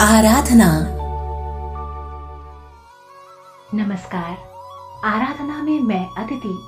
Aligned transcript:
आराधना। 0.00 0.66
नमस्कार। 3.74 4.36
आराधना 5.04 5.62
में 5.62 5.80
मैं 5.80 6.08
अदिति, 6.18 6.58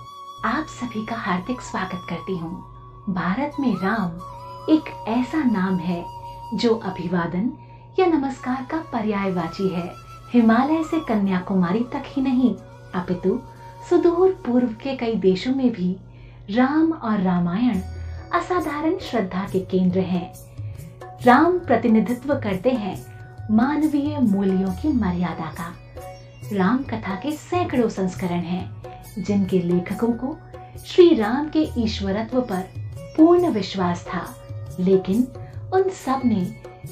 आप 0.45 0.67
सभी 0.69 1.07
का 1.07 1.17
हार्दिक 1.17 1.61
स्वागत 1.61 2.07
करती 2.11 2.37
हूँ। 2.37 2.51
भारत 3.09 3.53
में 3.61 3.75
राम 3.77 4.11
एक 4.73 5.05
ऐसा 5.09 5.39
नाम 5.39 5.77
है, 5.77 6.05
जो 6.55 6.75
अभिवादन 6.75 7.53
या 7.99 8.07
नमस्कार 8.07 8.67
का 8.71 8.77
पर्यायवाची 8.77 9.69
है। 9.69 9.93
हिमालय 10.33 10.83
से 10.83 11.01
कन्याकुमारी 11.01 11.81
तक 11.81 12.03
ही 12.07 12.23
नहीं, 12.23 12.55
अपितु 12.95 13.41
सुदूर 13.91 14.43
पूर्व 14.47 14.67
के 14.67 14.97
कई 14.97 15.15
देशों 15.15 15.55
में 15.55 15.73
भी 15.73 15.97
राम 16.51 16.93
और 16.93 17.21
रामायण 17.21 17.81
असाधारण 18.35 18.99
श्रद्धा 18.99 19.47
के 19.53 19.61
केंद्र 19.61 20.01
हैं। 20.01 20.35
राम 21.25 21.59
प्रतिनिधित्व 21.59 22.35
करते 22.35 22.71
हैं 22.71 23.12
मानवीय 23.53 24.19
मूल्यों 24.19 24.71
की 24.71 24.93
मर्यादा 24.93 25.45
का। 25.45 25.75
राम 26.53 26.79
कथा 26.79 27.15
के 27.15 27.33
सैकड़ों 27.33 27.89
संस्करण 27.89 28.41
हैं, 28.41 28.83
जिनके 29.19 29.59
लेखकों 29.59 30.09
को 30.09 30.39
श्री 30.87 31.15
राम 31.15 31.49
के 31.49 31.81
ईश्वरत्व 31.81 32.41
पर 32.41 32.65
पूर्ण 33.01 33.49
विश्वास 33.49 34.05
था। 34.05 34.37
लेकिन 34.81 35.29
उन 35.75 35.89
सबने 35.89 36.45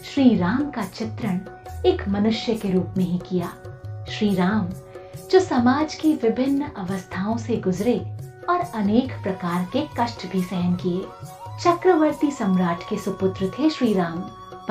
श्री 0.04 0.36
राम 0.36 0.70
का 0.70 0.84
चित्रण 0.84 1.40
एक 1.86 2.08
मनुष्य 2.08 2.54
के 2.54 2.70
रूप 2.70 2.94
में 2.96 3.04
ही 3.04 3.18
किया। 3.18 3.46
श्री 4.10 4.34
राम, 4.34 4.68
जो 5.30 5.40
समाज 5.40 5.94
की 5.94 6.14
विभिन्न 6.14 6.62
अवस्थाओं 6.62 7.36
से 7.36 7.56
गुजरे 7.56 7.98
और 8.48 8.60
अनेक 8.60 9.22
प्रकार 9.22 9.68
के 9.72 9.86
कष्ट 10.00 10.32
भी 10.32 10.42
सहन 10.42 10.74
किए, 10.74 11.02
चक्रवर्ती 11.62 12.30
सम्राट 12.30 12.78
के 12.90 12.96
सुपुत्र 12.96 13.52
थे 13.58 13.70
श्री 13.70 13.94
राम। 13.94 14.20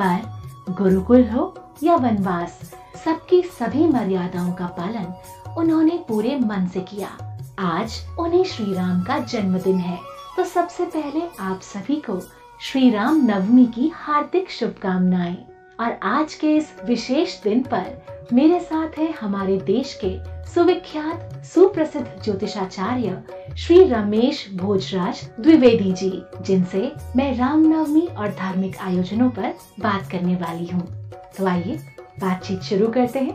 पर 0.00 0.39
गुरुकुल 0.70 1.28
हो 1.28 1.72
या 1.82 1.96
वनवास, 1.96 2.60
सबकी 3.04 3.42
सभी 3.42 3.86
मर्यादाओं 3.86 4.52
का 4.52 4.66
पालन 4.66 5.14
उन्होंने 5.58 6.04
पूरे 6.08 6.36
मन 6.36 6.66
से 6.66 6.80
किया। 6.80 7.38
आज 7.58 8.06
उन्हें 8.18 8.44
श्री 8.44 8.74
राम 8.74 9.02
का 9.02 9.18
जन्मदिन 9.18 9.76
है। 9.76 9.98
तो 10.36 10.44
सबसे 10.44 10.84
पहले 10.84 11.22
आप 11.40 11.60
सभी 11.60 11.96
को 11.96 12.20
श्री 12.60 12.90
राम 12.90 13.26
नवमी 13.26 13.66
की 13.66 13.92
हार्दिक 13.94 14.50
शुभकामनाएँ। 14.50 15.46
और 15.80 16.00
आज 16.02 16.34
के 16.34 16.56
इस 16.56 16.72
विशेष 16.84 17.42
दिन 17.42 17.62
पर 17.62 18.06
मेरे 18.32 18.60
साथ 18.60 18.98
है 18.98 19.12
हमारे 19.12 19.56
देश 19.56 20.00
के 20.04 20.39
सुविख्यात, 20.54 21.44
सुप्रसिद्ध 21.44 22.22
ज्योतिषाचार्य 22.24 23.22
श्री 23.56 23.84
रमेश 23.84 24.48
भोजराज 24.54 25.20
द्विवेदी 25.40 25.92
जी 25.92 26.22
जिनसे 26.42 26.92
मैं 27.16 27.36
रामनवमी 27.36 28.06
और 28.06 28.28
धार्मिक 28.28 28.76
आयोजनों 28.78 29.30
पर 29.30 29.54
बात 29.80 30.10
करने 30.10 30.34
वाली 30.34 30.66
हूँ। 30.66 31.12
तो 31.38 31.46
आइए, 31.46 31.76
बातचीत 32.20 32.60
शुरू 32.60 32.88
करते 32.88 33.18
हैं। 33.18 33.34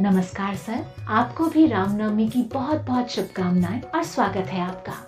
नमस्कार 0.00 0.56
सर, 0.56 0.84
आपको 1.08 1.46
भी 1.46 1.66
रामनवमी 1.66 2.28
की 2.28 2.42
बहुत 2.42 2.80
बहुत 2.80 3.08
शुभकामनाएँ 3.08 3.80
और 3.80 4.02
स्वागत 4.02 4.46
है 4.48 4.60
आपका। 4.60 5.07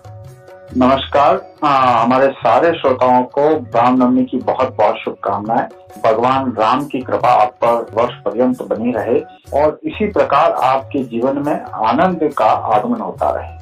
नमस्कार। 0.77 1.55
आ, 1.63 2.03
हमारे 2.03 2.27
सारे 2.27 2.71
श्रोताओं 2.73 3.23
को 3.23 3.41
रामनवमी 3.53 4.25
की 4.25 4.37
बहुत 4.37 4.75
बहुत 4.77 4.95
शुभकामनाएँ। 4.95 5.67
भगवान 6.03 6.51
राम 6.51 6.85
की 6.85 6.99
कृपा 6.99 7.29
आप 7.29 7.49
पर 7.63 7.91
वर्ष 7.93 8.13
पर्यंत 8.13 8.61
बनी 8.61 8.91
रहे 8.91 9.19
और 9.61 9.79
इसी 9.83 10.07
प्रकार 10.07 10.51
आपके 10.51 11.03
जीवन 11.03 11.45
में 11.45 11.61
आनंद 11.63 12.33
का 12.37 12.45
आगमन 12.45 13.01
होता 13.01 13.29
रहे। 13.29 13.60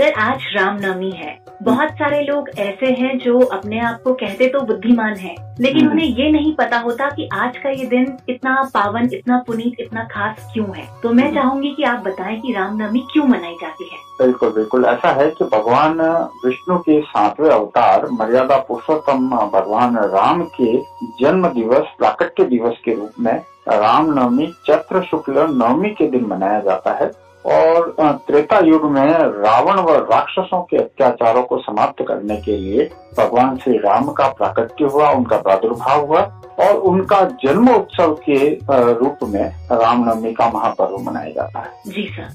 सर 0.00 0.12
आज 0.12 0.44
रामनवमी 0.54 1.10
है। 1.10 1.32
बहुत 1.62 1.88
सारे 1.88 2.20
लोग 2.22 2.48
ऐसे 2.58 2.86
हैं 2.92 3.18
जो 3.18 3.40
अपने 3.46 3.80
आप 3.80 4.00
को 4.04 4.12
कहते 4.14 4.46
तो 4.48 4.60
बुद्धिमान 4.60 5.16
हैं, 5.16 5.34
लेकिन 5.60 5.80
हम्म। 5.80 5.92
उन्हें 5.92 6.06
ये 6.08 6.30
नहीं 6.32 6.54
पता 6.54 6.78
होता 6.78 7.08
कि 7.10 7.28
आज 7.32 7.56
का 7.56 7.70
ये 7.70 7.86
दिन 7.86 8.16
इतना 8.28 8.54
पावन 8.74 9.08
इतना 9.12 9.42
पुनीत 9.46 9.80
इतना 9.80 10.04
खास 10.04 10.48
क्यों 10.52 10.66
है। 10.76 10.88
तो 11.02 11.12
मैं 11.12 11.24
हम्म। 11.24 11.34
चाहूँगी 11.34 11.74
कि 11.74 11.82
आप 11.82 12.02
बताएँ 12.04 12.40
कि 12.40 12.52
रामनवमी 12.52 13.04
क्यों 13.12 13.26
मनाई 13.26 13.56
जाती 13.62 13.90
है। 13.92 13.98
बिल्कुल 14.20 14.52
बिल्कुल। 14.52 14.84
ऐसा 14.84 15.12
है 15.12 15.30
कि 15.30 15.44
भगवान 15.44 16.00
विष्णु 16.46 16.78
के 16.78 17.00
सातवें 17.02 17.50
अवतार 17.50 18.08
मर्यादा 18.12 18.56
पुरुषोत्तम 18.58 19.30
भगवान 19.52 19.96
राम 20.10 20.42
के 20.60 20.76
जन्म 21.20 21.48
दिवस 21.48 21.94
प्राकट्य 21.98 22.44
दिवस 22.44 22.80
के 22.84 22.94
रूप 22.94 23.20
में 23.20 23.34
रामनवमी 23.68 24.52
चैत्र 24.66 25.02
शुक्ल 25.02 25.46
नवमी 25.56 25.90
के 25.90 26.06
दिन 26.06 26.26
मनाया 26.26 26.60
जाता 26.60 26.92
है। 26.94 27.29
और 27.46 27.94
त्रेता 28.26 28.58
युग 28.58 28.84
में 28.84 29.12
रावण 29.18 29.80
व 29.80 29.94
राक्षसों 30.10 30.60
के 30.62 30.76
अत्याचारों 30.76 31.42
को 31.42 31.58
समाप्त 31.58 32.04
करने 32.08 32.36
के 32.36 32.56
लिए 32.56 32.90
भगवान 33.18 33.56
श्री 33.56 33.76
राम 33.78 34.08
का 34.08 34.28
प्राकट्य 34.28 34.84
हुआ, 34.84 35.10
उनका 35.10 35.36
प्रादुर्भाव 35.36 36.06
हुआ 36.06 36.20
और 36.60 36.74
उनका 36.90 37.22
जन्म 37.44 37.68
उत्सव 37.74 38.14
के 38.28 38.48
रूप 38.70 39.18
में 39.24 39.44
रामनवमी 39.72 40.32
का 40.32 40.50
महापर्व 40.50 40.98
मनाया 41.02 41.30
जाता 41.30 41.60
है। 41.60 41.72
जी 41.86 42.08
सर। 42.12 42.28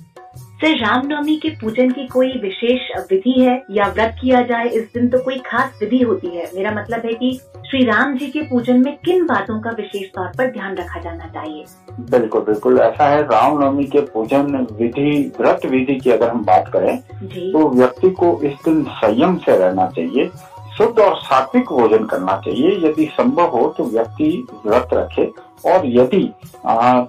सर 0.55 0.77
रामनवमी 0.79 1.35
के 1.35 1.49
पूजन 1.61 1.89
की 1.91 2.05
कोई 2.07 2.27
विशेष 2.41 2.81
विधि 3.09 3.31
है 3.39 3.55
या 3.71 3.87
व्रत 3.87 4.15
किया 4.21 4.41
जाए 4.41 4.67
इस 4.69 4.83
दिन 4.93 5.07
तो 5.09 5.19
कोई 5.23 5.37
खास 5.45 5.77
विधि 5.81 5.99
होती 6.01 6.27
है। 6.27 6.45
मेरा 6.55 6.71
मतलब 6.71 7.05
है 7.05 7.13
कि 7.13 7.31
श्री 7.67 7.83
राम 7.85 8.15
जी 8.17 8.27
के 8.27 8.41
पूजन 8.41 8.79
में 8.83 8.95
किन 9.05 9.25
बातों 9.25 9.59
का 9.61 9.71
विशेष 9.71 10.07
तौर 10.15 10.31
पर 10.37 10.51
ध्यान 10.51 10.75
रखा 10.75 10.99
जाना 10.99 11.27
चाहिए? 11.29 11.65
बिल्कुल 12.11 12.41
बिल्कुल। 12.41 12.79
ऐसा 12.79 13.07
है 13.09 13.21
रामनवमी 13.23 13.83
के 13.85 14.01
पूजन 14.07 14.67
विधि 14.71 15.31
व्रत 15.39 15.65
विधि 15.65 15.95
की 15.95 16.11
अगर 16.11 16.29
हम 16.29 16.43
बात 16.45 16.71
करें 16.73 16.97
तो 17.51 17.69
व्यक्ति 17.69 18.09
को 18.11 18.39
इस 18.43 18.53
दिन 18.65 18.83
संयम 18.95 19.37
से 19.37 19.57
रहना 19.57 19.87
चाहिए 19.95 20.29
शुद्ध 20.77 20.99
और 20.99 21.15
सात्विक 21.17 21.65
भोजन 21.71 22.05
करना 22.05 22.41
चाहिए। 22.45 22.71
यदि 22.87 23.05
संभव 23.13 23.57
हो 23.57 23.67
तो 23.77 23.83
व्यक्ति 23.85 24.45
व्रत 24.65 24.89
रखे। 24.93 25.31
और 25.63 25.85
यदि 25.87 26.21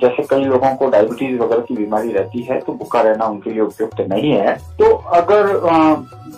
जैसे 0.02 0.22
कई 0.22 0.44
लोगों 0.44 0.74
को 0.76 0.88
डायबिटीज़ 0.90 1.38
वगैरह 1.38 1.62
की 1.62 1.74
बीमारी 1.76 2.12
रहती 2.12 2.42
है 2.42 2.60
तो 2.60 2.72
भूखा 2.72 3.00
रहना 3.00 3.26
उनके 3.26 3.50
लिए 3.50 3.60
उपयुक्त 3.62 4.00
नहीं 4.08 4.32
है। 4.32 4.56
तो 4.78 4.92
अगर 5.14 5.46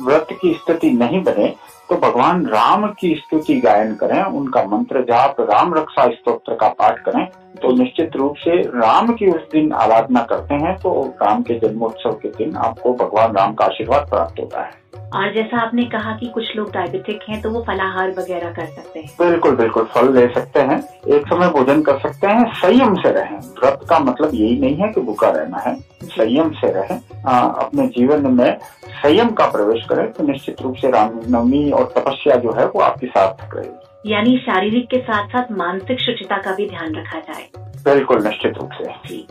व्रत 0.02 0.28
की 0.32 0.52
स्थिति 0.54 0.90
नहीं 0.92 1.22
बने 1.24 1.54
तो 1.90 1.96
भगवान 1.98 2.44
राम 2.46 2.86
की 2.90 3.14
स्तुति 3.16 3.54
गायन 3.60 3.94
करें, 3.94 4.22
उनका 4.22 4.62
मंत्र 4.66 5.00
जाप, 5.02 5.36
राम 5.40 5.74
रक्षा 5.74 6.06
स्तोत्र 6.08 6.54
का 6.54 6.68
पाठ 6.70 6.98
करें 7.04 7.24
तो 7.62 7.70
निश्चित 7.76 8.16
रूप 8.16 8.34
से 8.38 8.60
राम 8.74 9.12
की 9.12 9.30
उस 9.30 9.48
दिन 9.52 9.72
आराधना 9.74 10.22
करते 10.22 10.54
हैं 10.56 10.76
तो 10.76 10.90
राम 11.22 11.42
के 11.42 11.58
जन्मोत्सव 11.58 12.12
के 12.22 12.28
दिन 12.36 12.56
आपको 12.58 12.92
भगवान 12.94 13.32
राम 13.36 13.54
का 13.54 13.64
आशीर्वाद 13.64 14.08
प्राप्त 14.10 14.40
होता 14.40 14.62
है। 14.62 14.77
और 15.14 15.32
जैसा 15.34 15.60
आपने 15.60 15.84
कहा 15.84 16.12
कि 16.16 16.26
कुछ 16.26 16.44
लोग 16.56 16.72
डायबिटिक 16.72 17.20
हैं 17.28 17.40
तो 17.42 17.50
वो 17.50 17.62
फलाहार 17.62 18.10
वगैरह 18.10 18.50
कर 18.52 18.66
सकते 18.66 19.00
हैं। 19.00 19.10
बिल्कुल 19.20 19.56
बिल्कुल 19.56 19.84
फल 19.84 20.12
ले 20.14 20.26
सकते 20.34 20.60
हैं 20.60 20.78
एक 21.08 21.26
समय 21.26 21.48
भोजन 21.48 21.82
कर 21.82 21.98
सकते 21.98 22.26
हैं 22.26 22.44
संयम 22.54 22.94
से 22.94 23.12
रहें। 23.12 23.38
व्रत 23.60 23.86
का 23.90 23.98
मतलब 23.98 24.34
यही 24.34 24.58
नहीं 24.60 24.76
है 24.76 24.92
कि 24.92 25.00
भूखा 25.00 25.30
रहना 25.30 25.58
है 25.58 25.74
संयम 26.04 26.50
से 26.50 26.72
रहें। 26.72 27.00
आ, 27.26 27.38
अपने 27.38 27.86
जीवन 27.86 28.30
में 28.32 28.58
संयम 29.02 29.30
का 29.30 29.46
प्रवेश 29.46 29.84
करें 29.84 30.12
तो 30.12 30.24
निश्चित 30.24 30.62
रूप 30.62 30.76
से 30.76 30.90
रामनवमी 30.90 31.70
और 31.70 31.92
तपस्या 31.96 32.36
जो 32.36 32.52
है 32.52 32.66
वो 32.66 32.80
आपकी 32.80 33.06
सार्थक 33.06 33.56
रहेगी। 33.56 34.12
यानी 34.12 34.36
शारीरिक 34.38 34.88
के 34.88 34.98
साथ 34.98 35.28
साथ 35.28 35.52
मानसिक 35.52 36.00
शुचिता 36.00 36.36
का 36.36 36.54
भी 36.54 36.68
ध्यान 36.68 36.94
रखा 36.94 37.18
जाए। 37.20 37.48
बिल्कुल 37.84 38.26
निश्चित 38.26 38.58
रूप 38.58 38.70
से। 38.72 38.84
जी। 38.84 39.26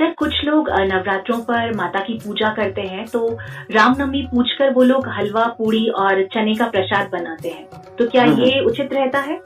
सर 0.00 0.12
कुछ 0.18 0.34
लोग 0.44 0.68
नवरात्रों 0.70 1.38
पर 1.38 1.74
माता 1.76 2.00
की 2.00 2.14
पूजा 2.18 2.48
करते 2.54 2.82
हैं 2.82 3.06
तो 3.06 3.18
रामनवमी 3.70 4.22
पूछकर 4.30 4.72
वो 4.74 4.82
लोग 4.82 5.08
हलवा 5.08 5.44
पूड़ी 5.58 5.86
और 5.88 6.22
चने 6.34 6.54
का 6.54 6.66
प्रसाद 6.66 7.10
बनाते 7.12 7.48
हैं। 7.48 7.64
तो 7.98 8.06
क्या 8.08 8.22
हम्म। 8.22 8.42
ये 8.42 8.60
उचित 8.60 8.92
रहता 8.92 9.18
है? 9.18 9.36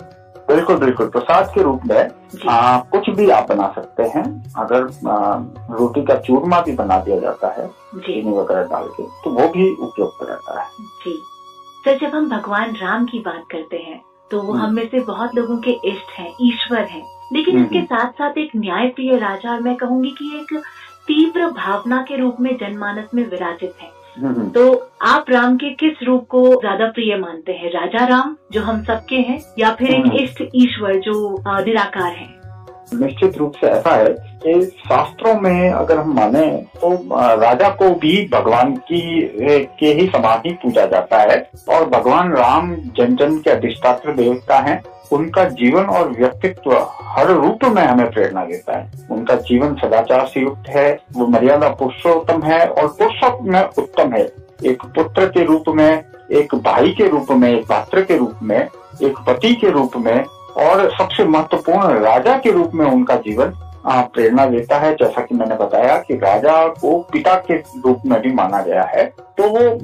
बिल्कुल 0.48 0.76
बिल्कुल। 0.76 1.08
प्रसाद 1.08 1.50
के 1.54 1.62
रूप 1.62 1.86
में 1.86 2.10
आ, 2.48 2.78
कुछ 2.78 3.10
भी 3.10 3.28
आप 3.30 3.48
बना 3.48 3.66
सकते 3.74 4.02
हैं। 4.02 4.24
अगर 4.58 4.82
आ, 5.10 5.16
रोटी 5.78 6.02
का 6.02 6.14
चूरमा 6.18 6.60
भी 6.60 6.72
बना 6.72 6.98
दिया 7.00 7.18
जाता 7.18 7.52
है 7.52 7.66
चीनी 7.96 8.36
वगैरह 8.38 8.62
डाल 8.62 8.88
के 8.88 9.02
तो 9.24 9.30
वो 9.30 9.48
भी 9.48 9.70
उपयुक्त 9.72 10.26
रहता 10.30 10.60
है। 10.60 10.68
जी। 11.04 11.18
सर 11.84 11.98
जब 11.98 12.14
हम 12.14 12.28
भगवान 12.30 12.76
राम 12.82 13.06
की 13.06 13.18
बात 13.18 13.42
करते 13.52 13.76
हैं 13.78 14.00
तो 14.30 14.42
वो 14.42 14.52
हम्म। 14.52 14.64
हम 14.64 14.74
में 14.74 14.88
से 14.88 15.00
बहुत 15.00 15.34
लोगों 15.34 15.58
के 15.58 15.70
इष्ट 15.84 16.18
हैं 16.18 16.32
ईश्वर 16.42 16.84
हैं। 16.84 17.13
लेकिन 17.32 17.56
हम्म। 17.56 17.64
इसके 17.64 17.82
साथ 17.84 18.12
साथ 18.12 18.38
एक 18.38 18.50
न्यायप्रिय 18.56 19.16
राजा 19.18 19.52
और 19.52 19.60
मैं 19.60 19.74
कहूँगी 19.76 20.10
कि 20.10 20.36
एक 20.38 20.56
तीव्र 21.08 21.50
भावना 21.52 22.02
के 22.02 22.16
रूप 22.16 22.36
में 22.40 22.56
जनमानस 22.56 23.08
में 23.14 23.24
विराजित 23.24 23.74
है 23.80 23.92
हम्म, 24.18 24.48
तो 24.50 24.90
आप 25.02 25.30
राम 25.30 25.56
के 25.56 25.70
किस 25.74 26.02
रूप 26.02 26.26
को 26.26 26.44
ज़्यादा 26.60 26.90
प्रिय 26.90 27.16
मानते 27.16 27.52
हैं 27.52 27.70
राजा 27.72 28.06
राम 28.06 28.36
जो 28.52 28.62
हम 28.62 28.82
सबके 28.84 29.16
हैं 29.22 29.40
या 29.58 29.74
फिर 29.74 29.90
एक 29.90 30.06
हम्म। 30.06 30.18
इष्ट 30.18 30.42
ईश्वर 30.54 31.00
जो 31.00 31.14
निराकार 31.48 32.12
है 32.12 32.32
निश्चित 32.94 33.36
रूप 33.38 33.52
से 33.54 33.66
ऐसा 33.66 33.94
है 33.94 34.08
कि 34.44 34.60
शास्त्रों 34.80 35.34
में 35.40 35.70
अगर 35.70 35.98
हम 35.98 36.14
माने 36.14 36.46
तो 36.76 36.94
राजा 37.36 37.68
को 37.72 37.88
भी 37.94 38.16
भगवान 38.32 38.74
की 38.82 39.00
के 39.78 39.92
ही 39.92 40.06
समान 40.06 40.42
ही 40.46 40.52
पूजा 40.62 40.84
जाता 40.86 41.20
है 41.22 41.38
और 41.68 41.88
भगवान 41.90 42.32
राम 42.32 42.74
जन 42.96 43.16
जन 43.16 43.38
के 43.38 43.50
अधिष्ठात्र 43.50 44.12
देवता 44.14 44.58
हैं 44.60 44.82
उनका 45.12 45.44
जीवन 45.52 45.84
और 45.86 46.08
व्यक्तित्व 46.10 46.72
हर 47.02 47.30
रूप 47.30 47.64
में 47.66 47.82
हमें 47.82 48.10
प्रेरणा 48.10 48.44
देता 48.44 48.76
है। 48.78 49.06
उनका 49.10 49.34
जीवन 49.42 49.74
सदाचार 49.74 50.26
से 50.26 50.40
युक्त 50.40 50.68
है, 50.68 50.98
वो 51.12 51.26
मर्यादा 51.26 51.68
पुरुषोत्तम 51.70 52.42
है 52.42 52.66
और 52.66 52.86
पुरुषोत्तम 52.88 53.52
में 53.52 53.62
उत्तम 53.62 54.12
है। 54.12 54.24
एक 54.64 54.82
पुत्र 54.86 55.26
के 55.26 55.44
रूप 55.44 55.64
में, 55.68 56.04
एक 56.32 56.54
भाई 56.54 56.94
के 56.98 57.08
रूप 57.08 57.30
में, 57.30 57.50
एक 57.52 57.66
पात्र 57.66 58.02
के 58.02 58.16
रूप 58.16 58.38
में, 58.42 58.58
एक 59.02 59.18
पति 59.26 59.54
के 59.54 59.70
रूप 59.70 59.96
में 59.96 60.24
और 60.58 60.90
सबसे 60.98 61.24
महत्वपूर्ण 61.24 61.98
राजा 62.00 62.36
के 62.38 62.50
रूप 62.50 62.74
में 62.74 62.86
उनका 62.86 63.16
जीवन 63.18 63.52
प्रेरणा 63.86 64.44
देता 64.46 64.78
है। 64.78 64.94
जैसा 64.94 65.20
कि 65.20 65.34
मैंने 65.34 65.54
बताया 65.54 65.96
कि 65.98 66.14
राजा 66.16 66.66
को 66.68 66.98
पिता 67.12 67.34
के 67.40 67.56
रूप 67.56 68.02
में 68.06 68.20
भी 68.22 68.32
माना 68.32 68.60
गया 68.62 68.82
है 68.84 69.04
तो 69.38 69.48
वो 69.48 69.78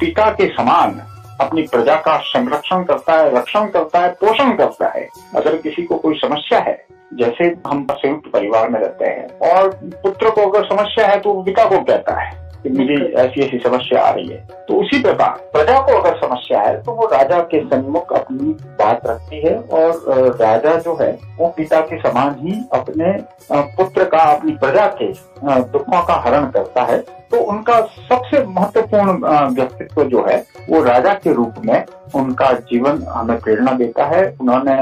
पिता 0.00 0.30
के 0.30 0.46
समान 0.48 1.00
अपनी 1.40 1.62
प्रजा 1.64 1.94
का 1.96 2.16
संरक्षण 2.26 2.82
करता 2.84 3.12
है, 3.12 3.34
रक्षण 3.36 3.66
करता 3.68 4.00
है, 4.00 4.10
पोषण 4.20 4.56
करता 4.56 4.88
है। 4.88 5.08
अगर 5.36 5.56
किसी 5.58 5.82
को 5.82 5.96
कोई 5.98 6.18
समस्या 6.18 6.58
है, 6.60 6.78
जैसे 7.12 7.44
हम 7.66 7.86
संयुक्त 7.92 8.30
परिवार 8.32 8.68
में 8.68 8.80
रहते 8.80 9.04
हैं, 9.06 9.26
और 9.50 9.68
पुत्र 10.02 10.30
को 10.30 10.50
अगर 10.50 10.64
समस्या 10.66 11.06
है 11.06 11.18
तो 11.20 11.42
पिता 11.42 11.64
को 11.64 11.80
कहता 11.80 12.20
है 12.20 12.38
कि 12.62 12.70
मुझे 12.70 12.94
ऐसी 13.18 13.40
ऐसी 13.42 13.58
समस्या 13.58 14.00
आ 14.02 14.10
रही 14.10 14.28
है। 14.28 14.38
तो 14.68 14.74
उसी 14.74 15.00
प्रकार 15.02 15.38
प्रजा 15.52 15.78
को 15.80 15.92
अगर 15.92 16.16
समस्या 16.18 16.60
है 16.60 16.82
तो 16.82 16.92
वो 16.92 17.06
राजा 17.06 17.38
के 17.44 17.60
सन्मुख 17.62 18.12
अपनी 18.12 18.52
बात 18.78 19.06
रखती 19.06 19.40
है, 19.40 19.54
और 19.54 20.36
राजा 20.40 20.74
जो 20.76 20.96
है, 21.00 21.10
वो 21.38 21.48
पिता 21.56 21.80
के 21.82 21.98
समान 22.00 22.36
ही 22.40 22.60
अपने 22.74 23.12
पुत्र 23.52 24.04
का, 24.04 24.18
अपनी 24.34 24.52
प्रजा 24.56 24.86
के 25.00 25.12
दुखों 25.70 26.02
का 26.02 26.22
हरण 26.26 26.50
करता 26.50 26.82
है। 26.82 27.02
तो 27.30 27.40
उनका 27.42 27.80
सबसे 27.80 28.42
महत्वपूर्ण 28.46 29.48
व्यक्तित्व 29.54 30.02
जो 30.04 30.24
है, 30.28 30.36
वो 30.68 30.82
राजा 30.82 31.12
के 31.14 31.32
रूप 31.32 31.54
में 31.64 31.84
उनका 32.14 32.52
जीवन 32.52 33.02
हमें 33.08 33.38
प्रेरणा 33.40 33.72
देता 33.72 34.04
है। 34.04 34.24
उन्होंने 34.40 34.74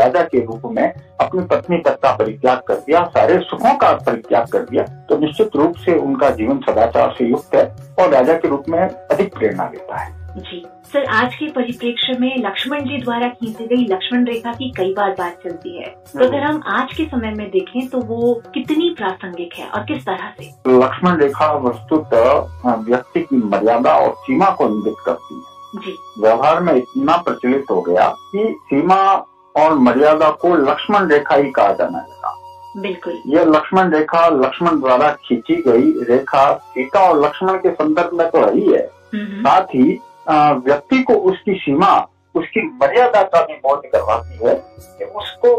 राजा 0.00 0.22
के 0.22 0.44
रूप 0.44 0.62
में 0.66 0.92
अपनी 1.20 1.44
पत्नी 1.44 1.78
तक 1.78 1.98
का 1.98 2.14
परित्याग 2.16 2.58
कर 2.58 2.74
दिया, 2.76 3.04
सारे 3.06 3.38
सुखों 3.40 3.74
का 3.74 3.92
परित्याग 3.96 4.46
कर 4.46 4.58
दिया। 4.60 4.84
तो 5.08 5.18
निश्चित 5.18 5.56
रूप 5.56 5.76
से 5.76 5.98
उनका 5.98 6.30
जीवन 6.30 6.58
सदाचार 6.60 7.14
से 7.18 7.24
युक्त 7.24 7.54
है 7.54 7.64
और 8.00 8.10
राजा 8.10 8.34
के 8.34 8.48
रूप 8.48 8.68
में 8.68 8.80
अधिक 8.80 9.34
प्रेरणा 9.34 9.64
देता 9.64 9.96
है। 9.96 10.12
जी। 10.36 10.64
सर 10.94 11.04
आज 11.04 11.34
के 11.34 11.48
परिप्रेक्ष्य 11.48 12.16
में 12.20 12.36
लक्ष्मण 12.38 12.80
जी 12.80 12.98
द्वारा 12.98 13.28
खींची 13.28 13.66
गई 13.66 13.94
लक्ष्मण 13.94 14.24
रेखा 14.24 14.52
की 14.52 14.70
कई 14.70 14.94
बार 14.94 15.10
बात 15.10 15.38
चलती 15.44 15.78
है। 15.78 15.88
तो 15.88 16.18
हम्म। 16.18 16.28
अगर 16.28 16.38
हम 16.38 16.62
आज 16.66 16.94
के 16.96 17.04
समय 17.04 17.30
में 17.30 17.50
देखें 17.50 17.88
तो 17.88 18.00
वो 18.00 18.42
कितनी 18.54 18.94
प्रासंगिक 18.98 19.54
है 19.54 19.68
और 19.68 19.80
किस 19.80 20.06
तरह 20.06 20.32
से? 20.40 20.54
लक्ष्मण 20.68 21.16
रेखा 21.16 21.52
वस्तुतः 21.52 22.74
व्यक्ति 22.74 23.20
की 23.20 23.36
मर्यादा 23.36 23.94
और 23.94 24.14
सीमा 24.18 24.50
को 24.50 24.68
इंगित 24.68 24.94
करती 25.06 25.34
है। 25.34 25.40
जी। 25.76 26.22
व्यवहार 26.22 26.60
में 26.60 26.74
इतना 26.74 27.16
प्रचलित 27.16 27.64
हो 27.70 27.82
गया 27.82 28.08
कि 28.08 28.56
सीमा 28.64 29.26
और 29.56 29.74
मर्यादा 29.74 30.30
को 30.30 30.56
लक्ष्मण 30.56 31.08
रेखा 31.08 31.34
ही 31.34 31.50
कहा 31.50 31.72
जाने 31.72 31.98
लगा। 31.98 32.38
बिल्कुल। 32.76 33.22
ये 33.26 33.44
लक्ष्मण 33.44 33.90
रेखा 33.90 34.28
लक्ष्मण 34.28 34.80
द्वारा 34.80 35.16
खींची 35.24 35.56
गई 35.56 36.14
रेखा 36.14 36.54
सीता 36.54 37.00
और 37.00 37.24
लक्ष्मण 37.24 37.56
के 37.56 37.70
संदर्भ 37.70 38.10
में 38.14 38.30
तो 38.30 38.40
रही 38.46 38.72
है। 38.72 38.90
साथ 39.14 39.62
ही 39.62 40.00
व्यक्ति 40.30 41.02
को 41.02 41.14
उसकी 41.14 41.54
सीमा, 41.54 42.08
उसकी 42.34 42.60
मर्यादा 42.60 43.22
का 43.22 43.42
भी 43.42 43.54
बोध 43.54 43.82
करवाती 43.86 44.46
है 44.46 44.54
कि 44.98 45.04
उसको 45.04 45.56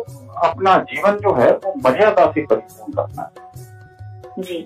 अपना 0.48 0.78
जीवन 0.78 1.12
जो 1.12 1.34
है, 1.34 1.52
वो 1.52 1.74
मर्यादा 1.90 2.32
से 2.32 2.46
परिपूर्ण 2.46 2.94
करना 2.94 3.22
है। 3.22 4.44
जी। 4.44 4.66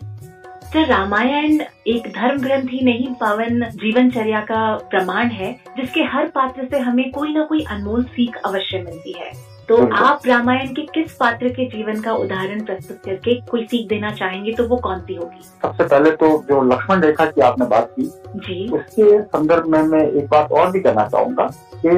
सर 0.74 0.86
रामायण 0.86 1.62
एक 1.88 2.14
धर्म 2.16 2.40
ग्रंथ 2.40 2.68
ही 2.68 2.86
नहीं, 2.86 3.14
पावन 3.14 3.70
जीवनचर्या 3.70 4.42
का 4.42 4.76
प्रमाण 4.76 5.28
है, 5.28 5.60
जिसके 5.78 6.02
हर 6.02 6.28
पात्र 6.28 6.68
से 6.72 6.80
हमें 6.80 7.12
कोई 7.12 7.34
ना 7.34 7.44
कोई 7.44 7.64
अनमोल 7.64 8.04
सीख 8.04 8.36
अवश्य 8.46 8.78
मिलती 8.78 9.12
है। 9.12 9.49
तो 9.70 9.76
आप 9.96 10.22
रामायण 10.26 10.68
के 10.68 10.82
किस 10.94 11.12
पात्र 11.12 11.50
के 11.50 11.66
जीवन 11.66 12.00
का 12.02 12.14
उदाहरण 12.14 12.64
प्रस्तुत 12.66 12.98
करके 13.06 13.34
कोई 13.42 13.66
सीख 13.66 13.88
देना 13.88 14.12
चाहेंगे 14.12 14.54
तो 14.54 14.64
वो 14.68 14.78
कौन 14.78 15.00
सी 15.00 15.16
होगी? 15.16 15.42
सबसे 15.62 15.84
पहले 15.84 16.12
तो 16.12 16.28
जो 16.50 16.62
लक्ष्मण 16.62 17.02
रेखा 17.02 17.26
की 17.26 17.42
आपने 17.42 17.66
बात 17.66 17.94
की 17.96 18.04
जी। 18.38 18.68
उसके 18.70 19.22
संदर्भ 19.22 19.68
में 19.68 19.82
मैं 19.82 20.02
एक 20.02 20.28
बात 20.30 20.52
और 20.52 20.72
भी 20.72 20.80
कहना 20.80 21.08
चाहूँगा 21.08 21.46
कि 21.86 21.90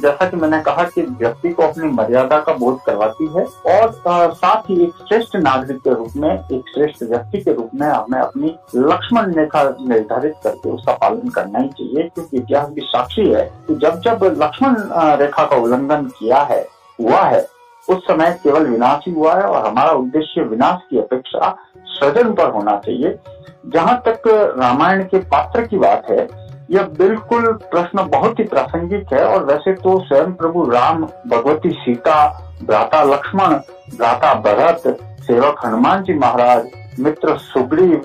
जैसा 0.00 0.28
कि 0.30 0.36
मैंने 0.36 0.60
कहा 0.60 0.84
कि 0.84 1.02
व्यक्ति 1.02 1.50
को 1.50 1.62
अपनी 1.62 1.88
मर्यादा 1.88 2.40
का 2.40 2.52
बोध 2.54 2.80
करवाती 2.86 3.26
है 3.36 3.44
और 3.74 3.92
साथ 4.34 4.68
ही 4.70 4.82
एक 4.82 5.06
श्रेष्ठ 5.08 5.36
नागरिक 5.36 5.78
के 5.78 5.94
रूप 5.94 6.16
में 6.16 6.30
एक 6.30 6.74
श्रेष्ठ 6.74 7.02
व्यक्ति 7.02 7.40
के 7.40 7.52
रूप 7.52 7.70
में 7.74 7.86
हमें 7.88 8.18
अपनी 8.20 8.54
लक्ष्मण 8.76 9.32
रेखा 9.34 9.62
निर्धारित 9.88 10.34
करके 10.44 10.70
उसका 10.70 10.92
पालन 10.96 11.28
करना 11.28 11.58
ही 11.58 11.68
चाहिए 11.68 12.08
क्योंकि 12.08 12.36
इतिहास 12.36 12.68
की 12.74 12.80
साक्षी 12.80 13.28
है 13.28 13.44
कि 13.68 13.74
जब 13.76 14.00
जब 14.00 14.24
लक्ष्मण 14.42 14.76
रेखा 15.20 15.44
का 15.44 15.56
उल्लंघन 15.56 16.10
किया 16.18 16.42
है 16.42 16.62
हुआ 17.00 17.20
है, 17.20 17.46
उस 17.88 18.04
समय 18.04 18.30
केवल 18.42 18.66
विनाश 18.66 19.04
ही 19.06 19.12
हुआ 19.12 19.34
है 19.34 19.42
और 19.42 19.66
हमारा 19.66 19.92
उद्देश्य 19.92 20.42
विनाश 20.42 20.80
की 20.90 20.98
अपेक्षा 20.98 21.56
सृजन 21.88 22.32
पर 22.32 22.50
होना 22.50 22.76
चाहिए। 22.76 23.18
जहाँ 23.66 24.00
तक 24.06 24.22
रामायण 24.58 25.02
के 25.04 25.18
पात्र 25.26 25.66
की 25.66 25.78
बात 25.78 26.10
है, 26.10 26.26
यह 26.70 26.82
बिल्कुल 26.98 27.52
प्रश्न 27.64 28.06
बहुत 28.08 28.38
ही 28.38 28.44
प्रासंगिक 28.44 29.12
है 29.12 29.24
और 29.24 29.44
वैसे 29.44 29.72
तो 29.74 29.98
स्वयं 30.00 30.32
प्रभु 30.32 30.64
राम, 30.64 31.04
भगवती 31.28 31.70
सीता, 31.74 32.26
भ्राता 32.62 33.02
लक्ष्मण, 33.04 33.54
भ्राता 33.96 34.34
भरत, 34.40 34.82
सेवक 35.20 35.66
हनुमान 35.66 36.02
जी 36.02 36.14
महाराज 36.14 36.68
मित्र 36.98 37.36
सुग्रीव, 37.38 38.00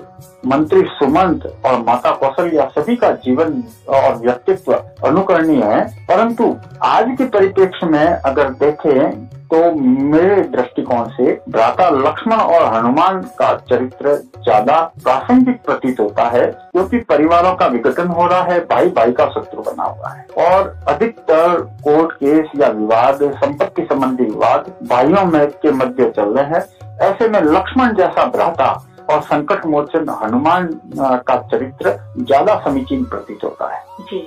मंत्री 0.46 0.82
सुमंत 0.90 1.46
और 1.66 1.78
माता 1.80 2.10
कौशल्या 2.16 2.66
सभी 2.70 2.96
का 2.96 3.10
जीवन 3.24 3.62
और 3.90 4.16
व्यक्तित्व 4.16 4.72
अनुकरणीय 4.72 5.62
है। 5.64 5.84
परंतु 6.08 6.54
आज 6.84 7.14
के 7.18 7.24
परिप्रेक्ष्य 7.28 7.86
में 7.86 8.06
अगर 8.06 8.50
देखें 8.60 9.26
तो 9.48 9.58
मेरे 9.74 10.40
दृष्टिकोण 10.52 11.08
से 11.08 11.32
भ्राता 11.48 11.88
लक्ष्मण 11.90 12.36
और 12.36 12.64
हनुमान 12.74 13.20
का 13.38 13.52
चरित्र 13.70 14.14
ज़्यादा 14.38 14.80
प्रासंगिक 15.04 15.60
प्रतीत 15.64 16.00
होता 16.00 16.24
है, 16.28 16.46
क्योंकि 16.46 16.98
परिवारों 17.00 17.54
का 17.54 17.66
विघटन 17.66 18.08
हो 18.08 18.26
रहा 18.26 18.42
है 18.44 18.58
भाई 18.66 18.88
भाई 18.90 19.12
का 19.12 19.26
शत्रु 19.30 19.62
बना 19.62 19.84
हुआ 19.84 20.08
है। 20.08 20.26
और 20.46 20.74
अधिकतर 20.88 21.60
कोर्ट 21.84 22.12
केस 22.14 22.48
या 22.60 22.68
विवाद, 22.70 23.22
संपत्ति 23.34 23.82
संबंधी 23.84 24.24
विवाद 24.24 24.72
भाइयों 24.90 25.24
में 25.26 25.46
के 25.52 25.72
मध्य 25.74 26.10
चल 26.16 26.28
रहे 26.30 26.44
हैं। 26.46 26.64
ऐसे 27.02 27.28
में 27.28 27.40
लक्ष्मण 27.42 27.94
जैसा 27.94 28.24
भ्राता 28.26 28.70
और 29.10 29.20
संकट 29.22 29.66
मोचन 29.66 30.08
हनुमान 30.22 30.68
का 30.98 31.36
चरित्र 31.42 31.98
ज़्यादा 32.18 32.58
समीचीन 32.60 33.04
प्रतीत 33.04 33.44
होता 33.44 33.74
है 33.74 33.84
जी 34.02 34.26